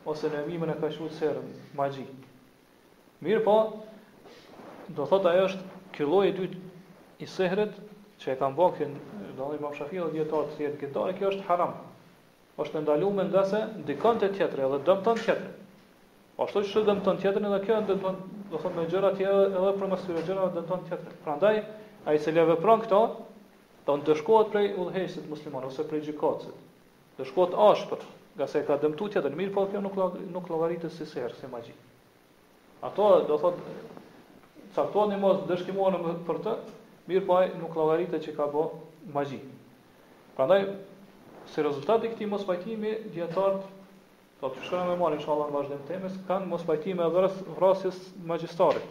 [0.06, 1.40] ose në e ka
[1.76, 2.04] magji.
[3.26, 3.54] Mirë po,
[4.94, 6.52] do thot ajo është ky lloj i dyt
[7.22, 7.74] i sehrit
[8.22, 8.86] që e kanë bën kë
[9.38, 11.72] dallim Imam Shafiu dhe dietar të thjetë gjetare, kjo është haram.
[12.62, 15.54] Është ndaluar nga se dikon te tjetri edhe dëmton tjetrin.
[16.36, 18.20] Po ashtu që dëmton tjetrin edhe kjo dëmton,
[18.52, 21.18] do thot me gjëra të tjera edhe për mos syre gjëra dëmton tjetrin.
[21.26, 21.60] Prandaj
[22.12, 23.00] ai se le vepron këto,
[23.86, 26.48] do të shkohet prej udhëheqësit musliman ose prej gjykatës.
[27.18, 28.00] Do shkohet ashpër,
[28.40, 30.00] gase ka dëmtuar tjetrin, mirë po kjo nuk
[30.36, 31.76] nuk llogaritet si sehr, si magji.
[32.90, 33.60] Ato do thot
[34.76, 36.52] caktuar një mos dëshkimuar në për të,
[37.08, 38.64] mirë po ai nuk llogaritet që ka bë
[39.14, 39.38] magji.
[40.36, 40.66] Prandaj
[41.52, 43.56] se rezultati i këtij mos pajtimi dietar
[44.42, 48.00] do të shkojmë me marr inshallah në vazhdim temës, kanë mos pajtime edhe rreth vrasjes
[48.28, 48.86] magjistarit.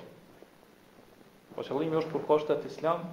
[1.53, 3.03] Po qëllimi është për kushtet islam,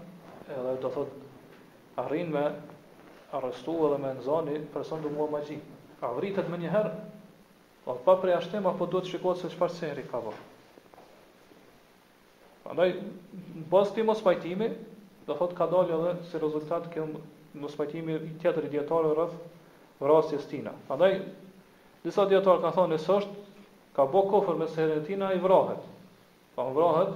[0.57, 2.47] edhe do thot arrin me
[3.37, 5.59] arrestu edhe me nëzani person të mua magji.
[6.03, 6.95] A vritet me njëherë,
[7.85, 10.49] po pa prej ashtem, apo do të shikot se qëpar seri ka vërë.
[12.63, 12.93] Prandaj
[13.71, 14.69] pas këtij mos pajtimi,
[15.27, 17.09] do thotë ka dalë edhe si rezultat kjo
[17.63, 19.35] mos pajtimi i teatrit dietar rreth
[20.03, 20.75] rrasjes tina.
[20.89, 21.17] Prandaj
[22.05, 23.19] disa dietar kanë thënë se
[23.99, 24.71] ka bë kokën me
[25.09, 25.83] tina i vrohet.
[26.55, 27.15] Po vrohet.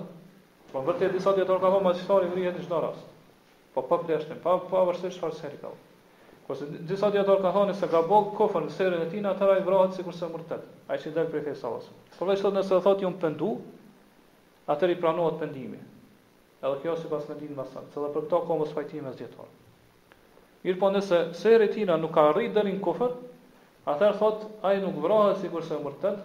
[0.73, 3.07] Po vërtet disa dietar kanë thënë mos histori vrihet në çdo rast.
[3.77, 5.71] Po pa pleshtë, pa pa vërsë çfarë seri ka.
[6.47, 10.13] Kurse disa dietar kanë thënë se ka bë kokën me tina, atëra i vrohet sikur
[10.19, 10.63] se murtet.
[10.91, 11.81] Ai që dal prej fesave.
[12.19, 13.55] Por vetë sot nëse thotë ju mpendu,
[14.67, 15.79] atër i pranohet pendimi.
[16.63, 19.53] Edhe kjo si pas në dinë masën, se dhe për këto komës fajtime së djetëtorë.
[20.65, 23.13] Mirë po nëse se e retina nuk ka rritë dhe rinë kufër,
[23.93, 26.25] atër thot, ai nuk vrahet si kurse mërtet,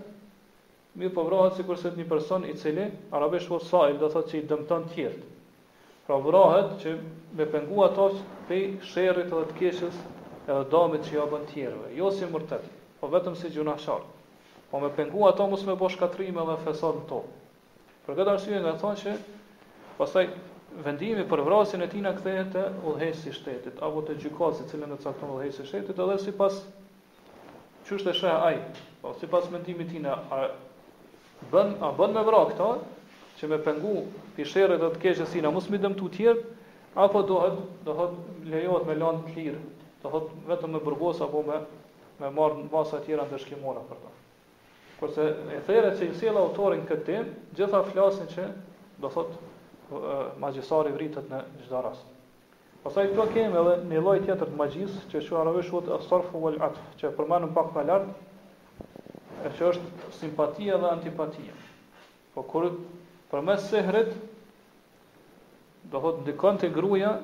[0.97, 4.39] mirë po vrahet si kurse një person i cili, arabesh po sajlë dhe thot që
[4.39, 5.29] i të tjertë.
[6.07, 6.95] Pra vrahet që
[7.37, 8.63] me pengu ato që pej
[9.11, 9.99] edhe dhe të keshës
[10.47, 12.65] edhe damit që të tjerëve, jo si mërtet,
[12.99, 13.77] po vetëm si gjuna
[14.71, 17.40] Po me pengu ato mos me bosh dhe fesat në tokë.
[18.05, 19.11] Për këtë arsye nga thonë që
[19.99, 20.23] pastaj
[20.85, 22.61] vendimi për vrasjen e tij na kthehet te
[22.91, 26.57] udhëhesi i shtetit apo te gjykatësi i cili na cakton udhëheqësi shtetit edhe sipas
[27.89, 28.57] çështë e shëh ai,
[29.03, 30.39] po sipas mendimit tij na a
[31.53, 32.71] bën a bën me vrak këto
[33.41, 33.93] që me pengu
[34.39, 38.17] pishërrë do të keqë si na mos mi dëmtu të tjerë apo dohet dohet
[38.55, 39.61] lejohet me lanë të lirë,
[40.07, 41.61] dohet vetëm me burgos apo me
[42.23, 44.15] me marr masa të tjera ndëshkimore për ta.
[45.01, 47.15] Por se e there që i sjell autorin këtë
[47.57, 48.43] gjitha flasin që
[49.01, 49.31] do thot
[49.89, 49.97] po,
[50.43, 52.05] magjisari vritet në çdo rast.
[52.83, 56.59] Pastaj këtu kemi edhe një lloj tjetër të magjisë që është arabisht quhet asrfu wal
[56.67, 58.13] atf, që përmendëm pak më lart,
[59.41, 61.57] e që është simpatia dhe antipatia.
[62.37, 62.69] Po kur
[63.33, 64.13] përmes sehrit
[65.89, 67.15] do thot ndikon te gruaja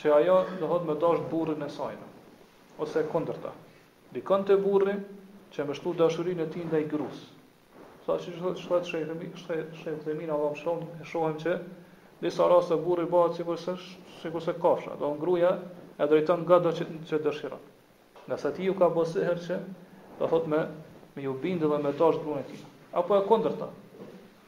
[0.00, 1.98] që ajo do thot më dosh burrin e saj.
[2.80, 3.52] Ose kundërta.
[4.16, 4.96] Dikon te burri
[5.52, 7.22] që më shtu dashurinë e tij ndaj gruas.
[8.06, 11.56] Sa që thotë shtat shehëm, shtat shehëm dhe mira vëm shon, e shohim që
[12.22, 13.74] disa raste burri bëhet sikur se
[14.22, 15.50] sikur se kafsha, do ngruaja
[16.02, 17.62] e drejton nga do që që dëshiron.
[18.28, 19.60] Nga ti u ka bosë herë që
[20.20, 20.62] do thotë me
[21.16, 22.62] me ju bindë dhe me dashur gruan e tij.
[22.96, 23.66] Apo e kundërta.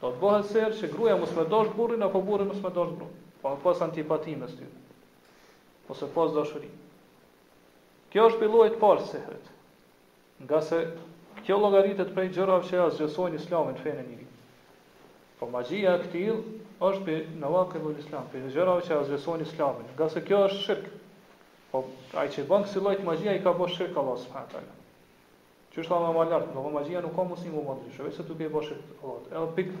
[0.01, 2.95] Do të bëhet se që gruaja mos më dosh burrin apo burri mos më dosh
[2.97, 3.13] gruan.
[3.43, 4.73] Po pa pas antipati mes tyre.
[5.93, 6.81] Ose pas dashurisë.
[8.09, 9.51] Kjo është pilloj të parë sehret
[10.43, 10.87] nga se
[11.45, 14.27] kjo llogaritet prej gjërave që asgjësojnë islamin fenë e njëri.
[15.39, 16.29] Po magjia e këtij
[16.83, 20.63] është për në vakë në islam, për gjërave që asgjësojnë islamin, nga se kjo është
[20.65, 20.87] shirk.
[21.71, 21.85] Po
[22.19, 24.75] ai që bën si lojtë magjia i ka bërë shirk Allahu subhanahu taala.
[25.75, 28.41] Që është më lartë, do po magjia nuk ka mundësi më mundësh, vetëm se tuk
[28.41, 29.25] e bësh shirk Allahu.
[29.31, 29.73] Edhe pik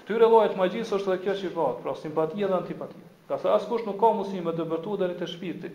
[0.00, 3.12] këtyre llojet magjisë është edhe kjo që bëhet, pra simpatia dhe antipatia.
[3.28, 5.72] Ka askush nuk ka mundësi dëbërtu deri të shpirti.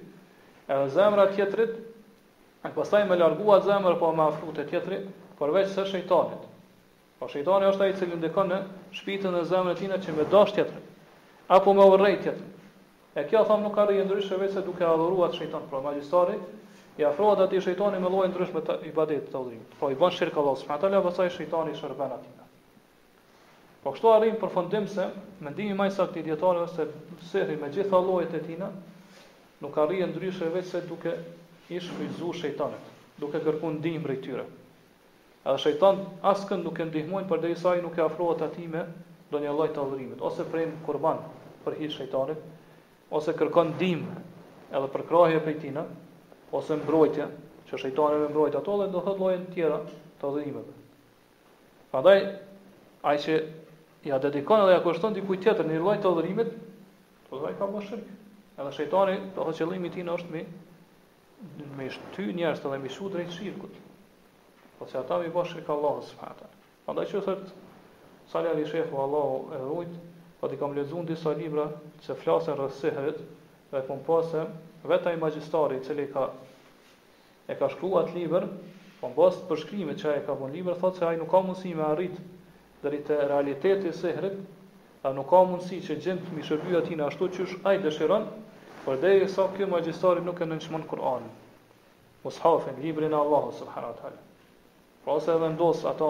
[0.68, 1.78] Edhe zemra tjetrit
[2.62, 4.98] E pastaj me largua zemrën po më afrua te tjetri,
[5.40, 6.42] përveç se shejtanit.
[7.18, 8.60] Po shejtani është ai i cili ndikon në
[9.00, 10.78] shpirtin e e tina që me dosh tjetër.
[11.58, 12.46] Apo me urrej tjetër.
[13.18, 16.38] E kjo thon nuk ka rëndë ndryshë vetë se duke adhuruar shejtanin, pra magjistari,
[17.02, 19.58] i afrohet atij shejtani me lloj ndryshme të ibadet të tij.
[19.82, 22.46] Po i bën shirk Allahut, pra atëherë pastaj shejtani i shërben atina.
[23.84, 25.10] Po kështu arrim përfundim se
[25.48, 26.88] mendimi më i saktë i dietarëve se
[27.34, 28.70] sehri me gjithë llojet e tina
[29.66, 31.16] nuk arrin ndryshe vetë se duke
[31.72, 32.84] ish frizu shejtanit,
[33.20, 34.44] duke kërku ndihmë prej tyre.
[35.42, 36.02] Edhe shejtan
[36.32, 38.82] askën nuk e ndihmojnë për derisa ai nuk e afrohet atij me
[39.30, 41.22] ndonjë lloj të adhurimit ose prej kurban
[41.64, 42.42] për hir shejtanit,
[43.16, 44.24] ose kërkon ndihmë
[44.72, 45.86] edhe për krahje prej tina,
[46.56, 47.28] ose mbrojtje,
[47.70, 49.78] që shejtani më mbrojt ato dhe do thot llojin tjera
[50.20, 50.74] të adhurimeve.
[51.92, 52.22] Prandaj
[53.12, 53.38] ai që
[54.12, 56.52] ja dedikon edhe ja kushton dikujt tjetër një lloj të adhurimit,
[57.30, 57.70] po ai ka
[58.62, 60.42] Edhe shejtani, do thotë qëllimi i tij është me
[61.78, 63.74] me ty njerëz të dhe me shu drejt shirkut.
[64.80, 66.50] Po se ata mi bë shirk Allah subhanahu.
[66.86, 67.48] Prandaj që thot
[68.34, 69.96] Sali Ali Shehu Allahu e rujt,
[70.42, 71.66] po ti kam lexuar disa libra
[72.06, 73.18] që flasin rreth sehrit
[73.74, 74.44] dhe kom po pasë
[74.92, 76.28] vetë ai magjistari i cili ka
[77.52, 78.48] e ka shkruar atë libër,
[79.02, 81.86] po për përshkrimit që ai ka vonë libër thotë se ai nuk ka mundësi me
[81.90, 82.22] arrit
[82.86, 84.38] deri te realiteti i sehrit,
[85.04, 88.30] a nuk ka mundësi që gjend të mi shërbyj atin ashtu që ai dëshiron,
[88.86, 91.28] Por dhe sa kjo magjistari nuk e nënshmon Kur'an,
[92.24, 94.22] mushafin, librin e Allah, subhanat halë.
[95.04, 96.08] Pra ose edhe ndosë ata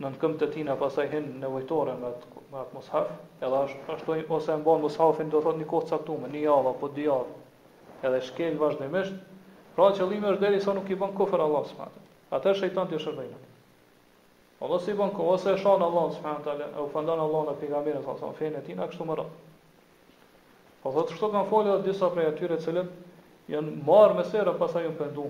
[0.00, 3.62] në nënkëm të tina, pasaj hinë në vëjtore me atë, me mushaf, edhe
[3.94, 7.40] ashtu ose e mbonë mushafin, do thot një kohë caktume, një javë, apo dhe javë,
[8.10, 9.16] edhe shkelë vazhdimisht,
[9.78, 12.14] pra qëllime është deri sa nuk i bën kufër Allah, subhanat halë.
[12.40, 13.40] Ata shëjtan të shërbejnë.
[14.68, 17.60] Ose i bën kufër, ose e shanë Allah, subhanat halë, e u fëndanë Allah në
[17.64, 19.45] pigamirën, sa sa e tina, kështu më rëtë.
[20.86, 22.90] Po thotë shto kanë folë edhe disa prej atyre cilët
[23.50, 25.22] janë marrë me serë pasaj janë pendu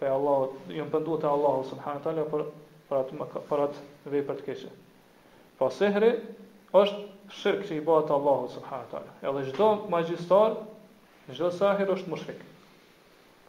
[0.00, 2.44] te Allahu, janë pendu te Allahu subhanahu wa taala për
[2.88, 4.70] për atë për atë vepër të keqe.
[5.58, 6.08] Po sehri
[6.80, 9.12] është shirk që i bëhet Allahu subhanahu wa taala.
[9.28, 10.56] Edhe çdo magjistar,
[11.28, 12.40] çdo sahir është mushrik.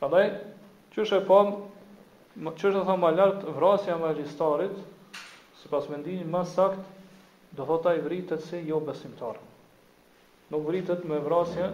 [0.01, 0.27] Prandaj
[0.97, 1.55] çësh e pam
[2.59, 4.75] çësh e thon më lart vrasja e magjistarit,
[5.63, 6.85] sipas mendimit më sakt,
[7.55, 9.39] do thotë ai vritet se jo besimtar
[10.53, 11.67] nuk vritet me vrasje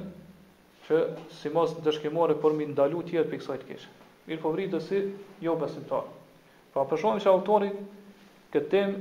[0.88, 1.00] që
[1.36, 3.90] si mos të shkimore për mi ndalu tjetë për i kësajt keshë.
[4.30, 5.02] Mirë po vritet si
[5.44, 6.08] jo besimtar.
[6.74, 7.76] Pra përshonë që autorit
[8.54, 8.94] këtë tem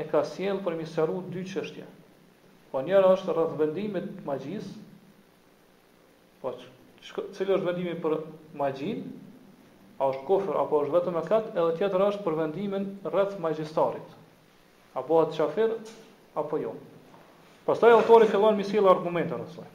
[0.00, 1.84] e ka sjellë për mi sëru dy qështje.
[2.72, 4.72] Po njëra është rrëzbëndimit magjis,
[6.40, 6.52] po
[7.36, 8.16] cilë është vendimi për
[8.58, 9.04] magjin,
[10.00, 14.10] a është kofër, apo është vetëm e katë, edhe tjetër është për vendimin rrëz magjistarit.
[15.00, 15.78] Apo atë qafirë,
[16.42, 16.74] apo jo.
[17.66, 19.70] Pastaj autori fillon me sill argumente të saj.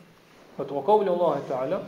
[0.56, 1.80] Me të qoulin Allahu Teala,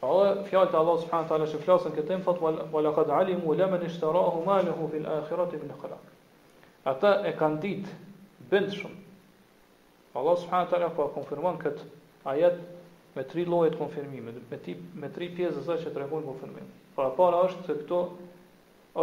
[0.00, 0.12] pa
[0.48, 4.40] fjalët e Allahu Subhanu Teala që flasën këtë tem, thotë wala qad alimu wala ishtarahu
[4.46, 6.06] maluhu fil akhirati min qalaq.
[6.94, 8.96] Ata e kanë ditë shumë.
[10.16, 11.84] Allahu Subhanu Teala po konfirmon kët
[12.32, 12.56] ayat
[13.18, 16.72] me tri lloje të konfirmimit, me tri me tri pjesë zë që tregojnë konfirmim.
[16.96, 18.00] Por para na është se këto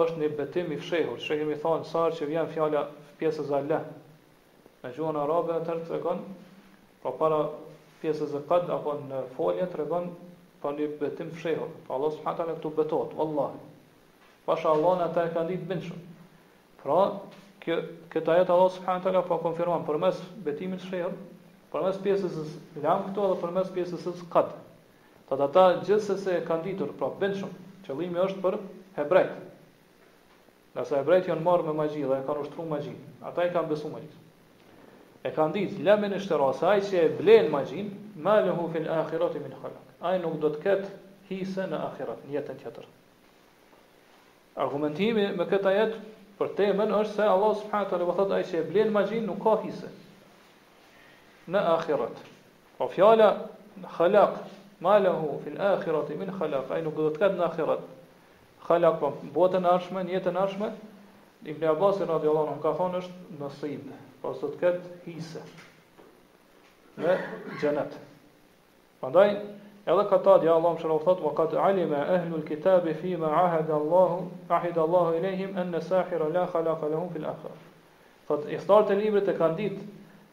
[0.01, 1.21] është një betim i fshehur.
[1.29, 2.87] Shehemi thon sa që vjen fjala
[3.21, 3.85] pjesa e Allah,
[4.83, 6.19] Në gjuhën arabe atë të tregon
[7.03, 7.37] pra para
[8.01, 10.11] pjesës së qad apo në folje tregon
[10.65, 11.71] pa një betim fshehur.
[11.87, 13.57] Pa Allah subhanahu taala këtu betot wallahi.
[14.49, 16.03] Pasha Allah në atë kanë ditë bindshëm.
[16.83, 16.99] Pra
[17.63, 17.77] kjo
[18.13, 20.19] këtë ajet Allah subhanahu taala po konfirmon përmes
[20.49, 21.17] betimit fshehur,
[21.73, 24.53] përmes pjesës së lam këtu edhe përmes pjesës së qad.
[25.27, 27.57] Ta ta ta gjithsesi kanë ditur pra bindshëm.
[27.87, 28.59] Qëllimi është për
[29.01, 29.35] hebrejt.
[30.77, 32.93] Nëse hebrejt janë marrë me magji dhe kanë ushtruar magji,
[33.31, 34.23] ata i kanë besuar magjisë
[35.25, 37.87] e kanë dit lamen e shtera ai që e blen magjin
[38.21, 39.85] ma lehu fil akhirati min khalak.
[40.01, 40.83] ai nuk do të ket
[41.29, 42.85] hise në akhirat në jetën tjetër
[44.61, 45.95] argumentimi me këtë ajet
[46.37, 49.41] për temën është se Allah subhanahu wa taala thotë ai që e blen magjin nuk
[49.43, 49.89] ka hise
[51.47, 52.21] në akhirat
[52.77, 53.31] po fjala
[53.97, 54.37] khalak,
[54.79, 57.83] ma lehu fil akhirati min khalak, ai nuk do të ket në akhirat
[58.67, 60.73] Khalak po botën arshme në jetën arshme
[61.45, 63.85] Ibn Abbas radiuallahu anhu ka thonë është mësim
[64.21, 65.41] pas do të këtë hisë
[67.03, 67.15] në
[67.61, 67.97] gjenet.
[69.01, 69.29] Pandaj,
[69.89, 73.29] edhe këta dhe Allah më shërë u thotë, wa këtë alime ehlu l-kitabi fi ma
[73.43, 77.53] ahed Allahum, ahed Allahum i lehim, en në sahira la khalaka la fil akha.
[78.29, 79.85] Thotë, i khtarë të librit e kanë ditë,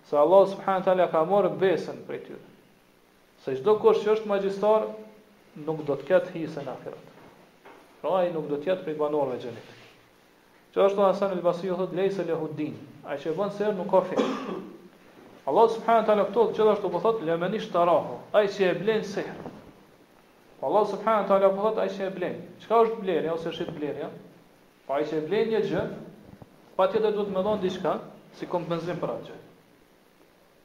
[0.09, 2.43] se Allah subhanë talë ka morë besën për tyre.
[3.45, 4.77] Se të kërë që është të
[5.69, 7.13] nuk do të të hisën në të të
[8.05, 9.84] pra, nuk do të të të të të të
[10.75, 12.73] Që është të Hasan al-Basri thot lejse lehuddin.
[13.07, 14.17] Ai që bën ser nuk ka fe.
[15.51, 18.17] Allah subhanahu taala këto gjithashtu po thot lemenish tarahu.
[18.39, 19.29] Ai që e blen ser.
[20.67, 22.41] Allah subhanahu taala po thot ai që e blen.
[22.65, 24.09] Çka është blerja ose është e blerja?
[24.89, 25.85] Po ai që e blen një gjë,
[26.81, 27.93] patjetër duhet më dhon diçka
[28.41, 29.37] si kompenzim për atë gjë.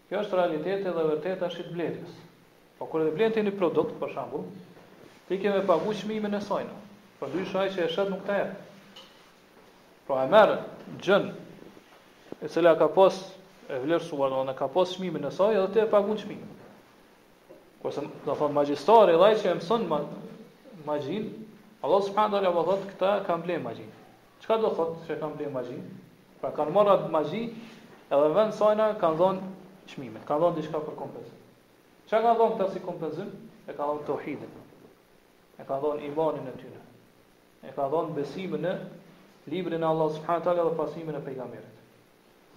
[0.10, 2.16] Kjo është realiteti dhe vërteta është e blerjes.
[2.80, 4.50] Po kur e blen ti një produkt për shembull,
[5.30, 6.66] ti ke me pagu çmimin e saj.
[7.22, 8.58] Por dyshaj që e shet nuk ta jep.
[10.10, 10.54] Pra e merë
[11.06, 11.26] gjën
[12.42, 13.20] e cila ka pos
[13.70, 16.56] e vlerësuar, do në ka pos shmimin e saj edhe të e pagun shmimin.
[17.84, 20.00] Kërse, do thonë, magjistari, dhaj që e mësën ma,
[20.90, 21.28] magjin,
[21.86, 23.92] Allah subhanë dhe rëva thotë, këta kam blejë magjin.
[24.42, 25.86] Qëka do thotë që kam blejë magjin?
[26.42, 27.48] Pra kanë marrë atë magjin,
[28.10, 29.54] edhe vend sajna kanë dhonë
[29.94, 31.42] shmimin, kanë dhonë diçka për kompenzim.
[32.08, 33.30] Qëka kanë dhonë këta si kompenzim?
[33.70, 34.58] E kanë dhonë të uhidin.
[35.62, 36.84] E kanë dhonë imanin e tyne.
[37.70, 38.78] E kanë dhonë besimin e
[39.48, 41.70] librin e Allah subhanahu taala dhe pasimin e pejgamberit.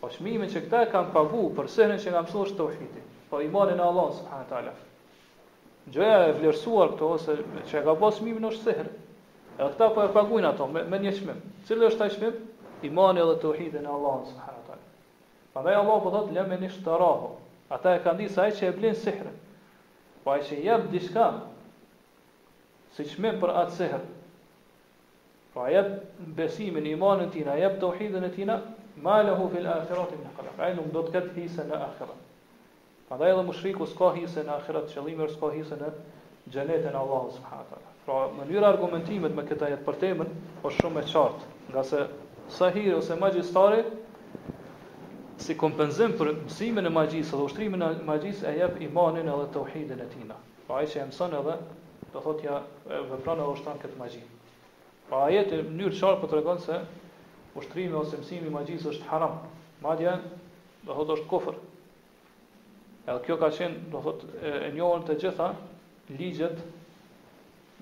[0.00, 3.78] Po çmimin që këta kanë pagu për sehrin që nga mësuar është tauhidi, po imanin
[3.78, 4.72] e Allah subhanahu taala.
[5.86, 7.36] Gjëja e vlerësuar këto ose
[7.70, 8.88] që ka pas çmimin është sehr.
[9.58, 11.38] Edhe këta po e paguajnë ato me, me një çmim.
[11.68, 12.36] Cili është ai çmim?
[12.90, 14.84] Imani dhe tauhidi në Allah subhanahu taala.
[15.54, 17.30] Prandaj Allah po thotë nis të rahu,
[17.72, 19.36] Ata e kanë disa ai që e blen sehrin.
[20.24, 21.24] Po ai që jep diçka
[22.96, 24.04] si çmim për atë sehrin
[25.52, 28.54] Pra jep besimin, imanin tina, jep të uhidhën e tina,
[29.04, 30.60] ma lehu fil akhirat i më kalak.
[30.68, 32.22] e nuk do të këtë hisën e akhirat.
[33.08, 35.90] Pra da edhe më shriku s'ka hisën e akhirat, qëllimër s'ka hisën e
[36.54, 37.82] gjenetën Allah s.w.t.
[38.06, 40.32] Pra njërë argumentimet me këta jetë për temën,
[40.64, 42.00] o shumë e qartë, nga se
[42.56, 43.84] sahiri ose magjistari,
[45.36, 50.00] si kompenzim për mësimin e magjisë dhe ushtrimin e magjisë e jep imanin edhe tauhidin
[50.00, 50.36] e tina.
[50.66, 51.56] Pra ai që e edhe
[52.16, 52.60] do thotë ja
[53.12, 54.31] vepron edhe ushtron këtë magjinë.
[55.12, 56.76] Pra ajeti në mënyrë për të tregon se
[57.60, 59.34] ushtrimi ose mësimi i magjisë është haram.
[59.84, 60.12] Madje
[60.86, 61.58] do thotë është kufër.
[63.02, 65.48] Edhe kjo ka qenë, do thotë, e, njohën të gjitha
[66.16, 66.62] ligjet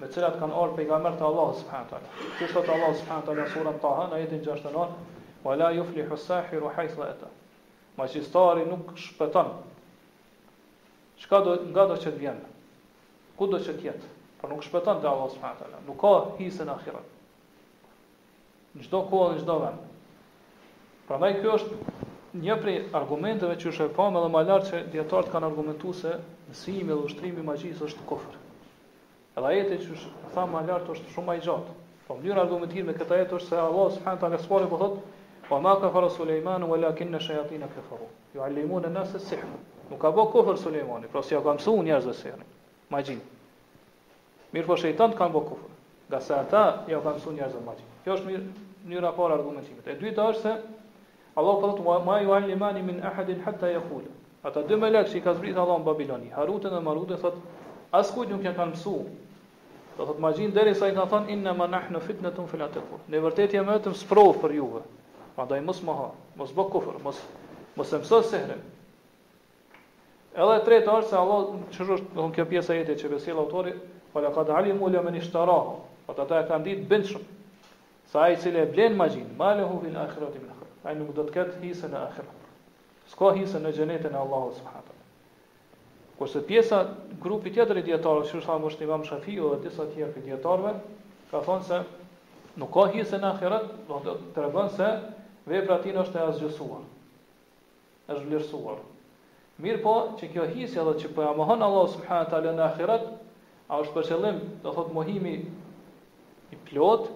[0.00, 2.34] me të cilat kanë ardhur pejgamberët e Allahut subhanahu wa taala.
[2.40, 4.90] Kjo Allah Allahu subhanahu wa taala sura Taha në ajetin 69,
[5.46, 7.30] "Wa la yuflihu as-sahiru
[8.00, 9.48] Magjistari nuk shpëton.
[11.22, 12.40] Çka do nga do që të vjen?
[13.38, 14.06] Ku do që të jetë?
[14.42, 16.12] Por nuk shpëton te Allah subhanahu Nuk ka
[16.42, 17.16] hisën e ahiret
[18.78, 19.80] në çdo kohë dhe çdo vend.
[21.08, 25.30] Prandaj ky është një prej argumenteve që është e pamë edhe më lart se dietarët
[25.32, 26.12] kanë argumentuar se
[26.50, 28.36] mësimi dhe ushtrimi i magjisë është kufër.
[29.38, 31.74] Edhe ajeti që është tha më lart është shumë më i gjatë.
[32.06, 35.08] Po mënyra argumentimit me këtë ajet është se Allah subhanahu taala sqali po thotë
[35.50, 38.06] Wa ma kafara Sulejmanu walakinna shayatin kafaru.
[38.36, 39.40] Yuallimuna an-nasa as-sihr.
[39.90, 42.44] Nuk ka bë kufër Sulejmani, por si ja ka mësuar njerëzve sihrin.
[42.86, 43.18] Imagjin.
[44.54, 45.72] Mirpo po shejtan kanë bë kufër
[46.10, 47.90] nga se ata ja u kanë sun njerëz të mëdhenj.
[48.04, 49.86] Kjo është mënyra një rapor argumentimit.
[49.86, 50.56] E dytë është se
[51.38, 54.08] Allah po thotë ma ju min ahadin hatta yaqul.
[54.42, 56.30] Ata dy melekshi ka zbritë Allah në Babiloni.
[56.34, 57.36] Harutën dhe Marutën thotë
[57.92, 58.96] as kujt nuk ja kanë mësu.
[59.98, 62.98] Do thotë magjin derisa i ka thon inna ma nahnu fitnatun fala taqu.
[63.08, 64.82] Ne vërtet jam vetëm sprov për juve.
[65.36, 67.20] Prandaj mos moha, mos bë kufër, mos
[67.76, 68.56] mos mëso sehrë.
[70.34, 73.34] Edhe e tretë është se Allah çështë, do të kjo pjesa e jetë që besoi
[73.36, 73.72] autori,
[74.12, 75.58] fala qad alimu lamen ishtara.
[76.10, 77.36] Po ata e kanë ditë shumë.
[78.10, 80.70] Sa ai cilë e blen magjin, malehu fil akhirati min akhir.
[80.88, 82.48] Ai nuk do të ketë hise në akhirat.
[83.12, 84.96] S'ka hise në xhenetin e Allahut subhanahu
[86.18, 86.80] Kurse pjesa
[87.22, 90.72] grupi tjetër i dietarëve, siç tha mosh Imam Shafiu dhe disa tjerë të dietarëve,
[91.30, 91.78] ka thonë se
[92.60, 94.88] nuk ka hise në akhirat, do të tregon se
[95.48, 96.84] vepra tina është e asgjësuar.
[98.12, 98.82] Është vlerësuar.
[99.64, 103.08] Mirë po, që kjo hise edhe që po ja mohon Allah subhanahu taala në ahiret,
[103.72, 105.36] a është për qëllim, do thotë mohimi
[106.50, 107.08] i plot,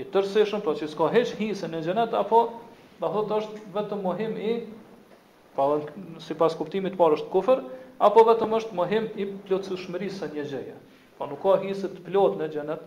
[0.00, 2.40] i tërsishëm, pra po që s'ka heq hisën e gjenet, apo
[3.00, 4.52] dhe thot është vetëm mohim i,
[5.56, 7.62] pra dhe si pas kuptimit parë është kufër,
[8.08, 10.76] apo vetëm është mohim i plotësushmëri së një gjeje.
[11.16, 12.84] Pra nuk ka hisët plot në gjenet,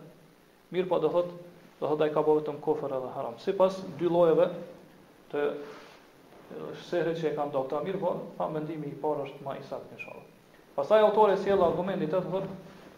[0.74, 1.34] mirë pa po dhe thot,
[1.82, 3.38] dhe thot a i ka po vetëm kufër edhe haram.
[3.42, 4.50] Si pas dy lojeve
[5.34, 5.48] të
[6.90, 9.66] sehre që e kam do ta mirë pa, pa mendimi i parë është ma i
[9.66, 10.24] sakë një shalë.
[10.78, 12.48] Pasaj autore si e lë argumentit e të thot,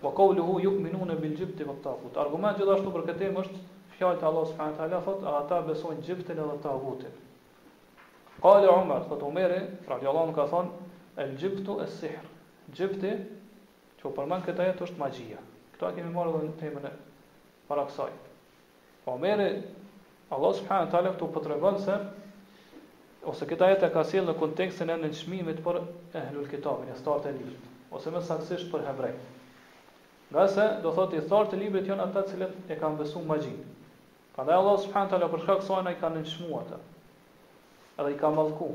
[0.04, 2.16] Wa qawluhu yu'minuna bil jibti wa taghut.
[2.24, 3.60] Argumenti gjithashtu për këtë temë është
[3.99, 7.12] fjalë e Allahut subhanahu wa taala, fot ata besojnë jibtin edhe taghutin.
[8.45, 9.52] Qali Umar, fot Umar,
[9.91, 10.72] radi anhu ka thon,
[11.22, 12.24] el jibtu es sihr.
[12.76, 13.10] Jibti,
[14.02, 15.38] çu për mend këtë ajet është magjia.
[15.76, 16.93] Kto e kemi marrë në temën e
[17.70, 18.14] para kësaj.
[19.06, 19.41] Po Umar,
[20.34, 21.99] Allah subhanahu wa taala këtu po tregon se
[23.28, 25.78] ose këtë ajet e ka sjellë në kontekstin e nënçmimit për
[26.24, 27.68] ehlul kitabin, e startë e libr
[27.99, 29.22] ose më saktësisht për hebrejt
[30.32, 33.58] nga se do thotë i thartë të librit janë ata që e kanë besuar magjin.
[34.36, 36.78] Prandaj Allah subhanahu taala për shkak a ai kanë nënshmuar ata.
[38.00, 38.70] Edhe i ka mallku.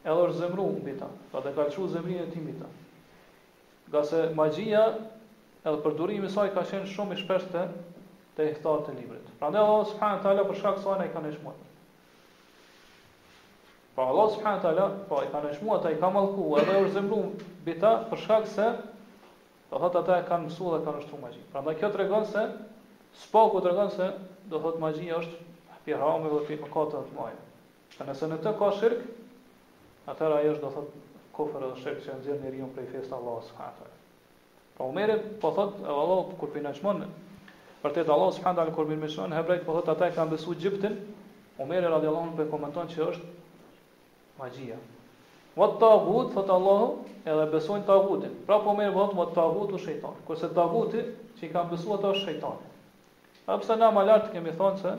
[0.00, 2.54] Edhe është zemru mbi ta, pra dhe ka që zemrin e ti mbi
[3.92, 4.82] Nga se magjia
[5.64, 7.68] edhe përdurimi saj ka qenë shumë i shpeshtë të
[8.40, 9.28] të i thartë të librit.
[9.40, 11.56] Prandaj Allah subhanahu taala për shkak a ai kanë nënshmuar.
[13.94, 17.22] Po Allah subhanahu taala, po i kanë nënshmuar ata, i ka mallku, edhe është zemru
[17.66, 18.72] për shkak se
[19.70, 21.40] Do thot ata e kanë mësuar dhe kanë shtuar magji.
[21.54, 22.44] Prandaj kjo tregon se
[23.24, 24.06] spoku tregon se
[24.52, 27.44] do thot magjia është pi harame dhe pi mëkate të mëdha.
[27.98, 29.02] Dhe nëse në të ka shirk,
[30.14, 30.96] atëra ajo është do thot
[31.40, 33.90] kofër dhe shirk që nxjerr njeriu prej fesë Allahu subhanahu
[34.72, 37.04] Po pra Omeri po thot, Allah kur pinaçmon,
[37.84, 41.00] vërtet Allah subhanahu kur më mëson hebrejt po thot ata e kanë besuar Egjiptin.
[41.64, 44.78] Omeri radhiyallahu anhu komenton se është magjia.
[45.58, 46.94] Wa tagut fat Allahu
[47.26, 48.34] edhe besojnë tagutin.
[48.46, 50.14] Pra po merr vot mot tagutu shejtan.
[50.28, 51.00] Kurse taguti
[51.40, 52.60] që i ka besuar ato shejtan.
[53.50, 54.92] A pse na më lart kemi thonë se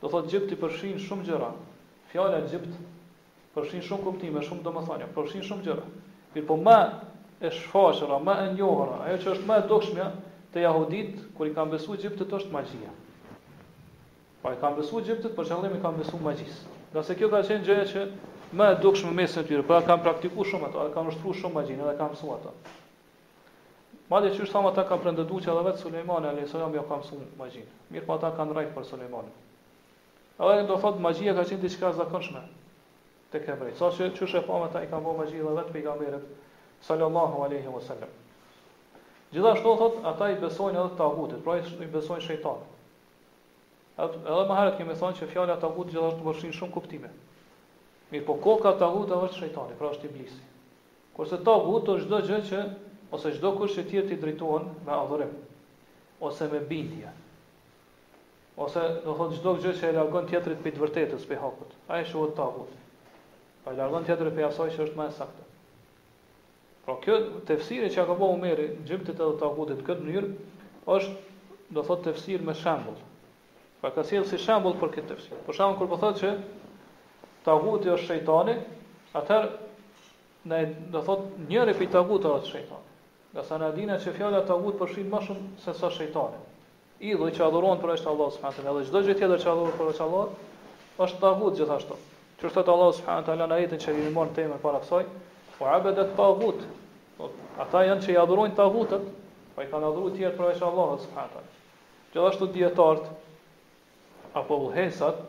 [0.00, 1.50] do thotë gjipti përfshin shumë gjëra.
[2.14, 2.80] Fjala Egjipt
[3.52, 5.84] përfshin shumë kuptime, shumë domethënie, përfshin shumë gjëra.
[6.32, 6.78] Mirë, po më
[7.48, 10.08] e shfaqura, më e njohur, ajo që është më e dukshmja
[10.54, 12.96] te jahudit kur i kanë besuar Egjiptit është magjia.
[14.42, 16.76] Po i kanë besuar Egjiptit, për shembull, i kanë besuar magjisë.
[16.96, 18.06] Nëse kjo ka qenë gjëja që
[18.52, 19.62] më e dukshëm në mesin e tyre.
[19.66, 22.50] Po kanë praktikuar shumë ato, kanë ushtruar shumë magjinë dhe kanë mësuar ato.
[24.12, 27.28] Madje çu sa ata kanë pretenduar që edhe vetë Sulejmani alayhis salam ja ka mësuar
[27.38, 27.70] magjinë.
[27.94, 29.32] Mirë, po ata kanë rrit për Sulejmanin.
[30.36, 32.42] Edhe do thotë magjia ka qenë diçka zakonshme
[33.32, 33.74] te kebrej.
[33.80, 36.28] Sa që çu pamë ata i kanë vënë magji edhe vetë pejgamberit
[36.88, 38.12] sallallahu alaihi wasallam.
[39.32, 42.70] Gjithashtu thotë ata i besojnë edhe tagutit, pra i besojnë shejtanit.
[44.02, 47.12] Edhe më herët kemi thonë që fjala tagut gjithashtu bëshin shumë kuptime.
[48.12, 50.40] Mirë po koka të agutë është shëjtani, pra është iblisi.
[51.16, 52.58] Kurse të agutë është dhe gjë që,
[53.16, 55.32] ose gjdo kërë që tjetë i drejtuan me adhurim,
[56.28, 57.12] ose me bindje.
[58.66, 61.72] Ose, do thotë, gjdo gjë që e largon tjetërit për të vërtetës për hakët.
[61.92, 62.80] A e shuhet të agutë.
[63.64, 65.46] Pa e largon tjetërit për jasaj që është e sakte.
[66.84, 67.16] Pra kjo
[67.48, 70.32] tefsirin që ka bëhu meri, gjyptit edhe të agutit, këtë njërë,
[70.98, 73.00] është, do thotë, tefsir me shambull.
[73.82, 75.40] Pa ka sjellë si shambull për këtë tefsir.
[75.48, 76.34] Për shambull, kur po thotë që
[77.46, 78.54] taguti është shejtani,
[79.18, 79.50] atëherë
[80.52, 80.60] ne
[80.92, 82.88] do thot një prej tagut është shejtani.
[83.32, 86.38] Nga sa na dinë se fjala tagut përfshin më shumë se sa shejtani.
[87.02, 89.90] Idhuj që adhuron për është Allah subhanahu wa taala, çdo gjë tjetër që adhuron për
[89.94, 90.36] është Allah,
[91.04, 91.96] është tagut gjithashtu.
[92.42, 95.02] Që thot Allah subhanahu wa taala në ajetin që i mor temën para kësaj,
[95.58, 96.62] wa abadat tagut.
[97.16, 97.30] Po,
[97.62, 99.08] ata janë që i adhurojnë tagutët,
[99.56, 102.06] po i kanë adhuruar tjetër për është Allah subhanahu wa taala.
[102.14, 103.10] Gjithashtu dietart
[104.40, 105.20] apo uhesat,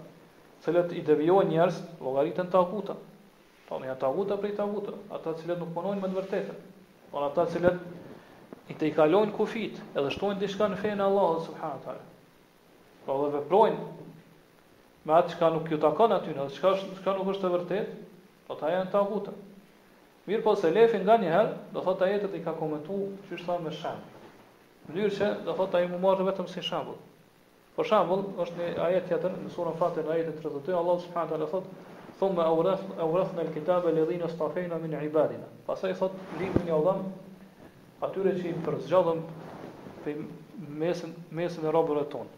[0.63, 2.93] cilët i devijojnë njerëz, llogaritën të aguta.
[3.67, 4.65] Po me ato aguta prej të
[5.11, 6.55] ata të cilët nuk punojnë me të vërtetën.
[7.11, 11.79] Po ata të cilët i të kalojnë kufit, edhe shtojnë diçka në fenë Allah subhanahu
[11.79, 12.07] wa taala.
[13.05, 13.79] Po dhe veprojnë
[15.09, 17.95] me atë që nuk ju takon aty, në çka s'ka nuk është e vërtetë,
[18.47, 19.35] po ata janë të aguta.
[20.29, 23.37] Mirë po se lefi nga një herë, do thot të jetët i ka komentu që
[23.41, 24.29] është me shambë.
[24.87, 26.95] Mënyrë që do thot të i mu marrë vetëm si shambë.
[27.73, 31.63] Për shembull, është një ajet tjetër në surën Fatir, ajeti 32, Allah subhanahu teala thot:
[32.19, 36.11] "Thumma awrath awrathna al-kitaba alladhina istafayna min ibadina." Pastaj thot
[36.41, 39.19] librin e Allahut atyre që i përzgjallëm
[40.05, 40.21] për
[40.83, 42.29] mesën mesën e robërve tonë.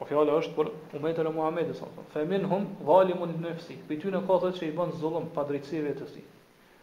[0.00, 1.86] Po fjala është për umetin e Muhamedit sa.
[2.16, 6.14] Fa minhum zalimun nafsi, pe tyne ka thotë se i bën zullum pa drejtësi vetes.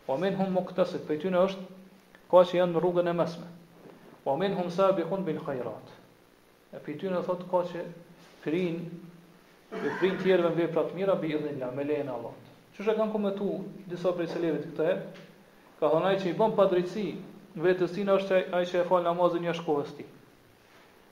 [0.08, 1.62] Wa minhum muqtasid, pe tyne është
[2.32, 3.48] ka që janë në rrugën e mesme.
[4.26, 5.98] Wa minhum sabiqun bil khairat.
[6.72, 7.80] E për ty në thotë ka që
[8.46, 8.78] prin,
[9.76, 12.36] e prin tjerëve në vepra të mira, bëjë dhe nga, me lejën Allah.
[12.76, 13.48] Që shë kanë komentu
[13.92, 14.96] disa prej se levit këtë e,
[15.82, 17.04] ka thonë që i bëm padrëjtësi,
[17.58, 20.06] në vetës është ai që e falë namazin një shkohës ti.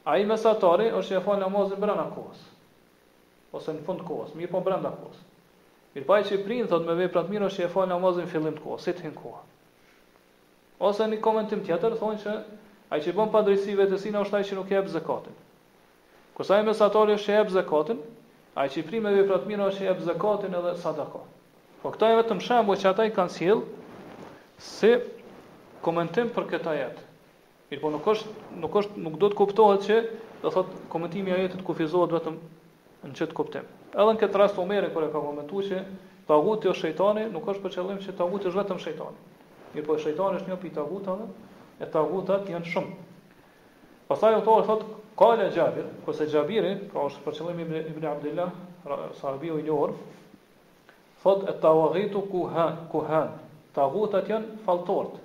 [0.09, 2.39] A i mesatari është që e falë namazin brana kohës,
[3.59, 5.19] ose në fund kohës, mirë po brenda kohës.
[5.93, 7.91] Mirë pa po që i prin, thotë me vepra të mira, është që e falë
[7.91, 9.43] namazin fillim të kohës, si të kohë.
[10.89, 12.39] Ose një komentim tjetër, thonë që
[12.95, 15.37] ajë që i bëm padrëjtësi vetës është ajë që nuk jebë zekatin.
[16.39, 17.97] Kësa i mesatari është e zekatin,
[18.55, 21.19] a i qipri me veprat mira është e zekatin edhe sadaka.
[21.81, 23.63] Po këta e vetëm shembo që ata i kanë s'hjel
[24.63, 24.93] si
[25.83, 27.03] komentim për këta jetë.
[27.71, 28.31] Mirë po nuk është,
[28.63, 29.97] nuk është, nuk do të kuptohet që
[30.45, 32.39] dhe thot komentimi a jetët kufizohet vetëm
[33.09, 33.67] në qëtë kuptim.
[33.91, 35.83] Edhe në këtë rast o mere kër e ka komentu që
[36.31, 39.35] taguti o shëjtani nuk është për qëllim që taguti është vetëm shëjtani.
[39.75, 41.29] Mirë po shëjtani është një për tagutave,
[41.79, 42.95] e tagutat janë shumë.
[44.09, 44.87] Pasaj o thot,
[45.19, 48.51] Kale Gjabir, kose Gjabirin, pra është përqëllimi me Ibn Abdillah,
[49.19, 49.97] sahabiu i njërë,
[51.23, 53.33] thot e të avagitu kuhan, kuhan,
[53.75, 55.17] të avutat janë faltort.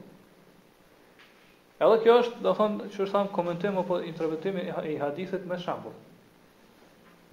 [1.78, 5.94] Edhe kjo është, dhe thonë, që është thamë komentim o për i hadithit me shambur.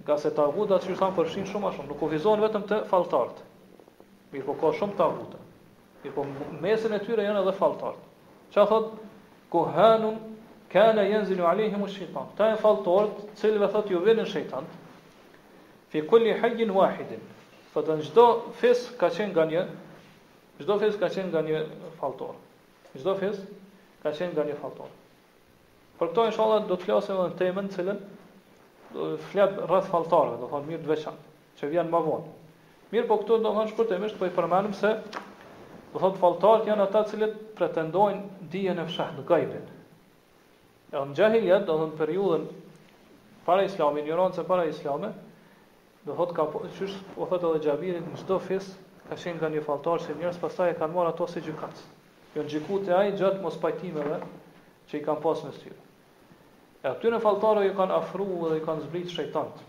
[0.06, 2.66] Ka se të avutat, që është thamë përshin shumë a shumë, nuk u vizohen vetëm
[2.70, 3.42] të faltart.
[4.36, 5.70] Mirë po ka shumë të avutat.
[6.04, 6.26] Mirë po
[6.62, 7.98] mesin e tyre janë edhe faltart.
[8.54, 8.82] Që a
[9.56, 10.22] kuhanun
[10.72, 12.26] kana yanzilu alaihim ash-shaytan.
[12.36, 14.64] Ta e falltort, cilëve thot ju vjen shejtan.
[15.92, 17.20] Fi kulli hayyin wahidin.
[17.74, 18.26] Fatan çdo
[18.60, 19.62] fis ka qen nga një
[20.60, 21.60] çdo fis ka qen nga një
[22.00, 22.34] falltor.
[22.96, 23.36] Çdo fis
[24.02, 24.88] ka qen nga një falltor.
[25.98, 27.98] por këto inshallah do të flasim edhe temën e cilën
[29.30, 31.28] flet rreth falltorëve, do thonë mirë të veçantë,
[31.60, 32.24] që vjen më vonë.
[32.92, 34.90] Mirë, po këtu po do të thonë shpërtimisht po i përmendëm se
[35.92, 39.70] do thotë falltorët janë ata të cilët pretendojnë dijen e fshehtë gajbit.
[40.92, 42.42] Në gjahilja, do në periudën
[43.46, 45.08] para islami, një rëndë se para islami,
[46.04, 48.66] do thot ka për, qështë po, po thot edhe gjabirit, në gjdo fis,
[49.06, 51.86] ka shenë nga një faltarë që njërës, pasaj e kanë marë ato si gjukatës.
[52.34, 54.20] Jo në gjiku të ajë gjatë mos pajtimeve
[54.90, 55.80] që i kanë pasë në styrë.
[56.84, 59.66] E aty në faltarëve i kanë afru dhe i kanë zbritë shëjtantë.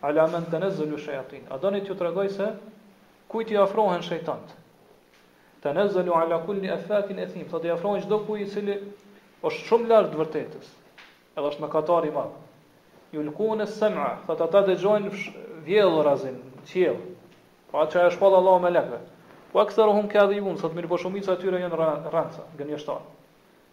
[0.00, 1.42] ala men të nëzëllu shëjatin.
[1.52, 2.46] A dënit ju të regoj se,
[3.30, 4.54] kujt i afrohen shëjtant?
[5.64, 8.78] Të nëzëllu ala kulli e fatin e thim, thot i afrohen qdo kuj i cili
[9.44, 10.70] është shumë lartë vërtetës,
[11.36, 12.48] edhe është në katar i madhë.
[13.16, 15.14] Ju lkuën e sëmëra, thot të dhe gjojnë
[15.68, 16.36] vjellë razin,
[16.72, 17.14] qjellë,
[17.68, 19.00] po pra atë që e shpallë Allah me lekve.
[19.52, 23.16] Po e këtërë hum këa dhe së të mirë po shumica t'yre jenë rënca, gënjështarë.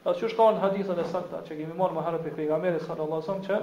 [0.04, 3.46] Dhe që shkallë hadithën e sakta, që kemi marë më herë për pejgamerit sallallahu sëmë
[3.48, 3.60] që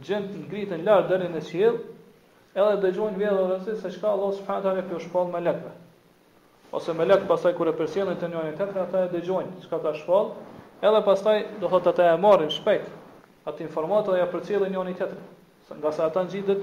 [0.00, 1.74] gjën ngritën lart deri në qiell,
[2.54, 5.72] edhe dëgjojnë vjedhën e se çka Allah subhanahu teala kjo shpall me lekë.
[6.72, 9.92] Ose me lek pasaj kur e përsjellin te njëri tjetri, ata e dëgjojnë çka ka
[9.98, 10.30] shpall,
[10.80, 12.88] edhe pastaj do thotë ata e marrin shpejt
[13.48, 15.26] atë informatë dhe ja përcjellin njëri tjetrit.
[15.68, 16.62] Sa nga sa ata ngjitet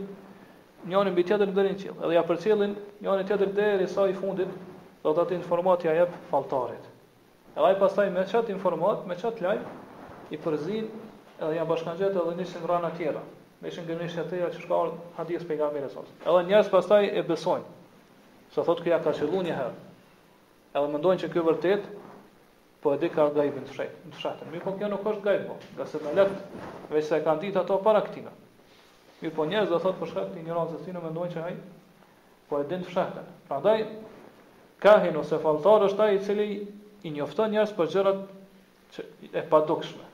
[0.90, 2.74] njëri mbi tjetrin deri në qiell, edhe ja përcjellin
[3.06, 4.50] njëri tjetrit deri sa i fundit,
[5.06, 6.90] do të atë informatë ja jep falltarit.
[7.56, 9.64] Edhe ai pastaj me çat informat, me çat lajm
[10.34, 10.90] i përzin
[11.40, 13.22] edhe janë bashkangjet edhe nisin rana tjera.
[13.64, 14.78] Meshin gënish atë ajo që ka
[15.20, 16.04] hadith pejgamberes sa.
[16.24, 17.74] Edhe njerëz pastaj e besojnë.
[18.56, 19.74] Sa thot kjo ja ka qelluar një herë.
[20.80, 21.88] Edhe mendojnë se kjo vërtet
[22.84, 24.50] po edhe ka gajbin të shëjtë, në të shëjtë.
[24.54, 26.64] Mirë po kjo nuk është gajbë, po, nga se me letë,
[26.94, 28.32] veç se e kanë ditë ato para këtina.
[29.20, 31.44] Mirë po njerës dhe thot për shëjtë i një ranë të sinë, me ndojnë që
[31.44, 32.04] hajtë,
[32.48, 33.26] po edhe në të shëjtë.
[33.50, 33.82] Pra ndaj,
[34.86, 36.50] kahin ose faltar është ta i cili
[37.10, 40.08] i njofton njerës për gjërat e padukshme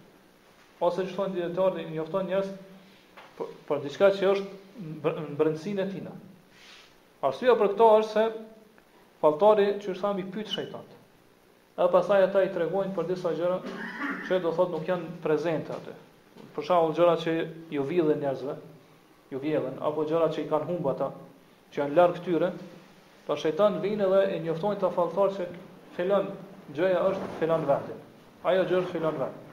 [0.86, 2.50] ose që thonë djetarë, njofton njës
[3.38, 6.14] për, për diçka që është në brëndësin e tina.
[7.26, 8.26] Arsua për këto është se
[9.22, 10.92] faltari që është sami pytë shajtant.
[11.82, 13.58] E pasaj ata i tregojnë për disa gjëra
[14.30, 15.96] që do thotë nuk janë prezente atë.
[16.56, 17.34] Për shavull gjëra që
[17.76, 18.56] ju vidhen njerëzve,
[19.34, 21.10] ju vjedhen, apo gjëra që i kanë humba ata,
[21.74, 22.52] që janë larkë këtyre,
[23.28, 25.48] pa shajtan vinë edhe e njoftojnë të faltarë që
[25.98, 26.30] felon,
[26.78, 27.98] gjëja është felon vetë.
[28.46, 29.45] Ajo gjërë felon vetë.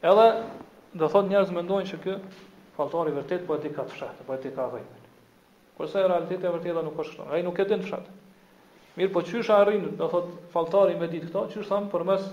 [0.00, 0.26] Edhe
[0.96, 2.14] do thot njerëz mendojnë se ky
[2.76, 4.78] faltor i vërtet po e di ka të fshat, po e di ka vë.
[5.76, 7.24] Kurse sa realiteti e vërtetë nuk është kështu.
[7.36, 8.06] Ai nuk e din fshat.
[8.96, 12.24] Mirë, po çysh arrin, do thot faltori me ditë këto, çysh tham përmes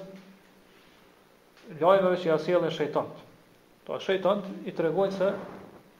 [1.81, 3.09] lajmeve që ia sjellën shejtan.
[3.87, 5.33] Po shejtan i tregon se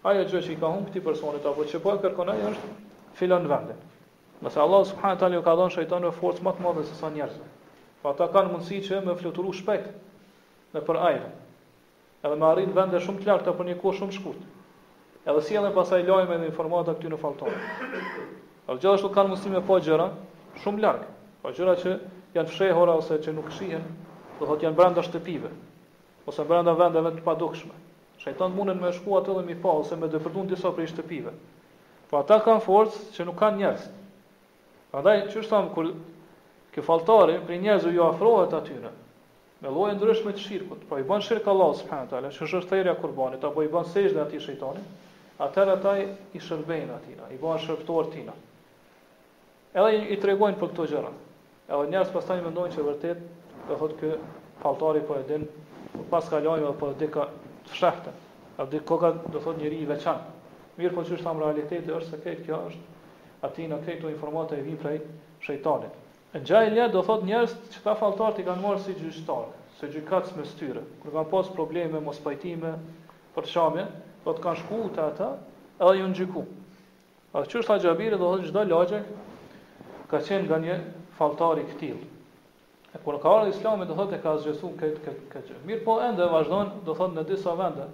[0.07, 2.71] ajo gjë që i ka humbti personit apo që po e kërkon ai është
[3.19, 3.75] filan vende.
[4.39, 7.11] Nëse Allah subhanahu taala ju ka dhënë shejtan me forcë më të madhe se sa
[7.11, 7.43] njerëzit.
[8.01, 9.91] Po ata kanë mundësi që me fluturosh shpejt.
[10.77, 11.27] Në për ajrin
[12.23, 14.45] edhe me arrit vende shumë të larta për një kohë shumë shkurt.
[15.27, 17.57] Edhe si edhe pasaj lajme dhe informata këty në falton.
[18.65, 20.07] Edhe gjithashtu kanë mundësi me pa gjëra
[20.63, 21.03] shumë larg,
[21.43, 21.93] pa gjëra që
[22.37, 23.85] janë fshehura ose që nuk shihen,
[24.39, 25.51] do thotë janë brenda shtëpive
[26.27, 27.75] ose brenda vendeve të padukshme.
[28.23, 31.31] Shejtani mundën me shku atë dhe mi pa ose me dëpërtun disa prej shtëpive.
[32.09, 33.85] Po ata kanë forcë që nuk kanë njerëz.
[34.91, 35.91] Prandaj çështam kur
[36.73, 38.91] kë faltori për njerëzu ju afrohet atyre,
[39.63, 43.45] me lloje ndryshme të shirkut, po i bën shirk Allah subhanahu teala, që e qurbanit,
[43.47, 44.89] apo i bën sejdë atij shejtanit,
[45.41, 45.93] atëherë ata
[46.37, 48.35] i shërbejnë atij, i bën shërbëtor tina.
[49.73, 51.11] Edhe i tregojnë për këto gjëra.
[51.69, 53.23] Edhe njerëz pastaj mendojnë se vërtet
[53.69, 54.11] do thotë ky
[54.61, 55.47] falltari po e din,
[55.93, 57.27] po pas ka lajm apo di ka
[57.73, 58.13] fshehtë.
[58.61, 60.33] A di koka do thotë njëri i veçantë.
[60.79, 63.05] Mirë po që është thamë realiteti është se kjo është
[63.49, 65.01] atina këtë informata e vim prej
[65.45, 66.03] shejtanit.
[66.45, 69.47] Gjajlja do thot njerëz që ta faltar ti kanë marrë si gjyqtar,
[69.79, 70.83] se gjykatës me styre.
[71.01, 72.73] Kur kanë pas probleme mos pajtime
[73.35, 73.85] për çamje,
[74.25, 75.29] do të kanë shkuar te ata,
[75.79, 76.43] edhe ju gjyku.
[77.37, 78.99] A çu sa Xhabiri do thot çdo lagje
[80.11, 80.77] ka qenë nga një
[81.17, 82.01] faltari i ktill.
[82.95, 85.61] E kërë ka ardhur Islami do thot e ka zgjesu këtë këtë këtë.
[85.69, 87.89] Mir po ende vazhdon do thot në disa vende.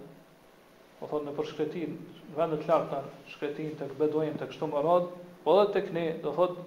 [0.99, 1.95] Do thot në përshkretin,
[2.37, 3.01] vende të larta,
[3.33, 4.99] shkretin tek beduin tek çdo marrë,
[5.43, 6.61] po edhe tek ne do thot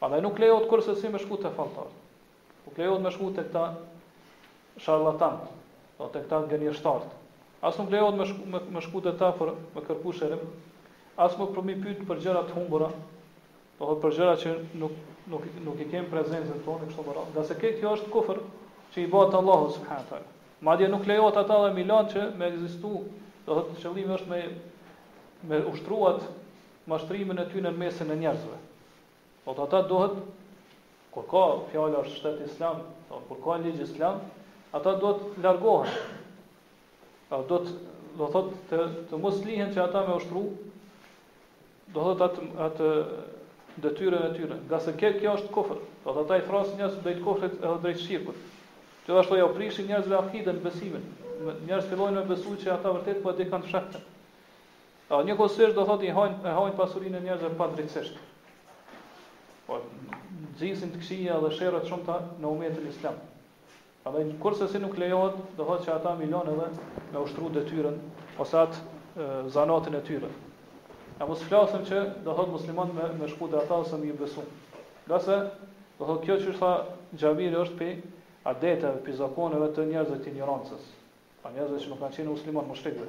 [0.00, 1.88] Prandaj nuk lejohet kurse si me shkute falltar.
[2.66, 3.66] U lejohet me shkute këta
[4.80, 5.36] sharlatan,
[5.98, 7.04] do po të këta gënjeshtar.
[7.62, 10.36] As nuk lejohet me shku, me, shkute ta për me kërkushën.
[11.26, 12.88] As më për mi pyet për gjëra të humbura,
[13.78, 14.96] do po të për gjëra që nuk
[15.34, 17.36] nuk nuk i kem prezencën tonë kështu më radh.
[17.36, 18.40] Gjasë kjo është kufër
[18.94, 20.32] që i bota Allahu subhanahu wa taala.
[20.60, 22.92] Madje nuk lejohet ata dhe Milan që me ekzistu,
[23.46, 24.42] do të thotë qëllimi është me
[25.50, 26.22] me ushtruat
[26.92, 28.56] mashtrimin e tyre në mesin e njerëzve.
[29.44, 30.16] Po ata duhet
[31.16, 32.80] kur ka fjala është shteti islam,
[33.10, 34.22] do po kur ka ligj islam,
[34.76, 36.00] ata do të largohen.
[37.30, 37.60] Do të
[38.18, 38.80] do të thotë të,
[39.12, 40.46] të mos lihen që ata me ushtru
[41.96, 42.90] do thot atë atë
[43.84, 44.58] detyrën e tyre.
[44.72, 45.82] Gjasë kjo është kofër.
[46.06, 48.38] Do të ata i thrasin jashtë drejt kofrit edhe drejt shirkut.
[49.06, 51.02] Që dhe ashtu ja prishin njerëzve akhiden, besimin.
[51.68, 54.06] Njerëz fillojnë me besu që ata vërtet po e dekan të shaktën.
[55.14, 58.16] A një kosësht do thot i hajnë hajn pasurin e njerëzve pa drejtësisht.
[59.68, 59.78] Po,
[60.58, 63.20] gjisin të këshia dhe sherrat shumë ta në umetën islam.
[64.06, 66.66] A dhe kurse si nuk lejohet, do thot që ata milon edhe
[67.14, 68.02] me ushtru dhe tyren,
[68.42, 69.28] ose atë
[69.58, 70.32] zanatën e tyre.
[71.22, 74.18] A mos flasëm që do thot muslimat me, me shku dhe ata ose me i
[74.24, 74.42] besu.
[75.06, 75.40] Gjasë,
[76.02, 76.74] do thot kjo që tha
[77.22, 77.92] është pe,
[78.46, 80.82] adeta pi zakoneve të njerëzve të ignorancës.
[81.42, 83.08] Pa njerëzve që nuk kanë qenë musliman, mushrikve.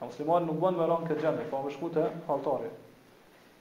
[0.00, 2.04] A musliman nuk bënë me ranë këtë gjendë, pa më shkute
[2.34, 2.70] altari.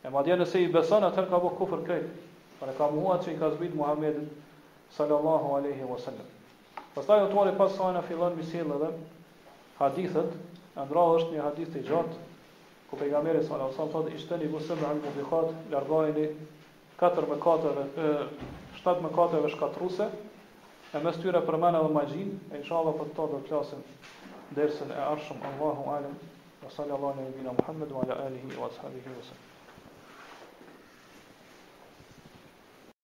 [0.06, 2.12] E ma dje nëse i besën, atër ka bëhë kufër krejt.
[2.60, 4.30] Pa në ka muha që i ka zbitë Muhammedin
[4.94, 6.30] sallallahu aleyhi wa sallam.
[6.94, 8.94] Pas taj otuari pas sajnë a fillon misil edhe
[9.82, 10.32] hadithet,
[10.78, 12.22] ndra është një hadith të gjatë,
[12.90, 16.26] ku pejgamberi sallallahu aleyhi wa sallam, ishte një gusëm e al-mubikat, lërgajni
[17.00, 17.86] 4 mëkateve,
[18.84, 20.10] 7 mëkateve shkatruse,
[20.90, 23.84] E mes tyre për mëna dhe e në shala për të të dhe klasin,
[24.56, 26.18] dhe rësën e arshëm, Allahu alim,
[26.64, 29.59] wa salli Allah në ibinë Muhammedu, wa ala alihi wa sahabihi, wa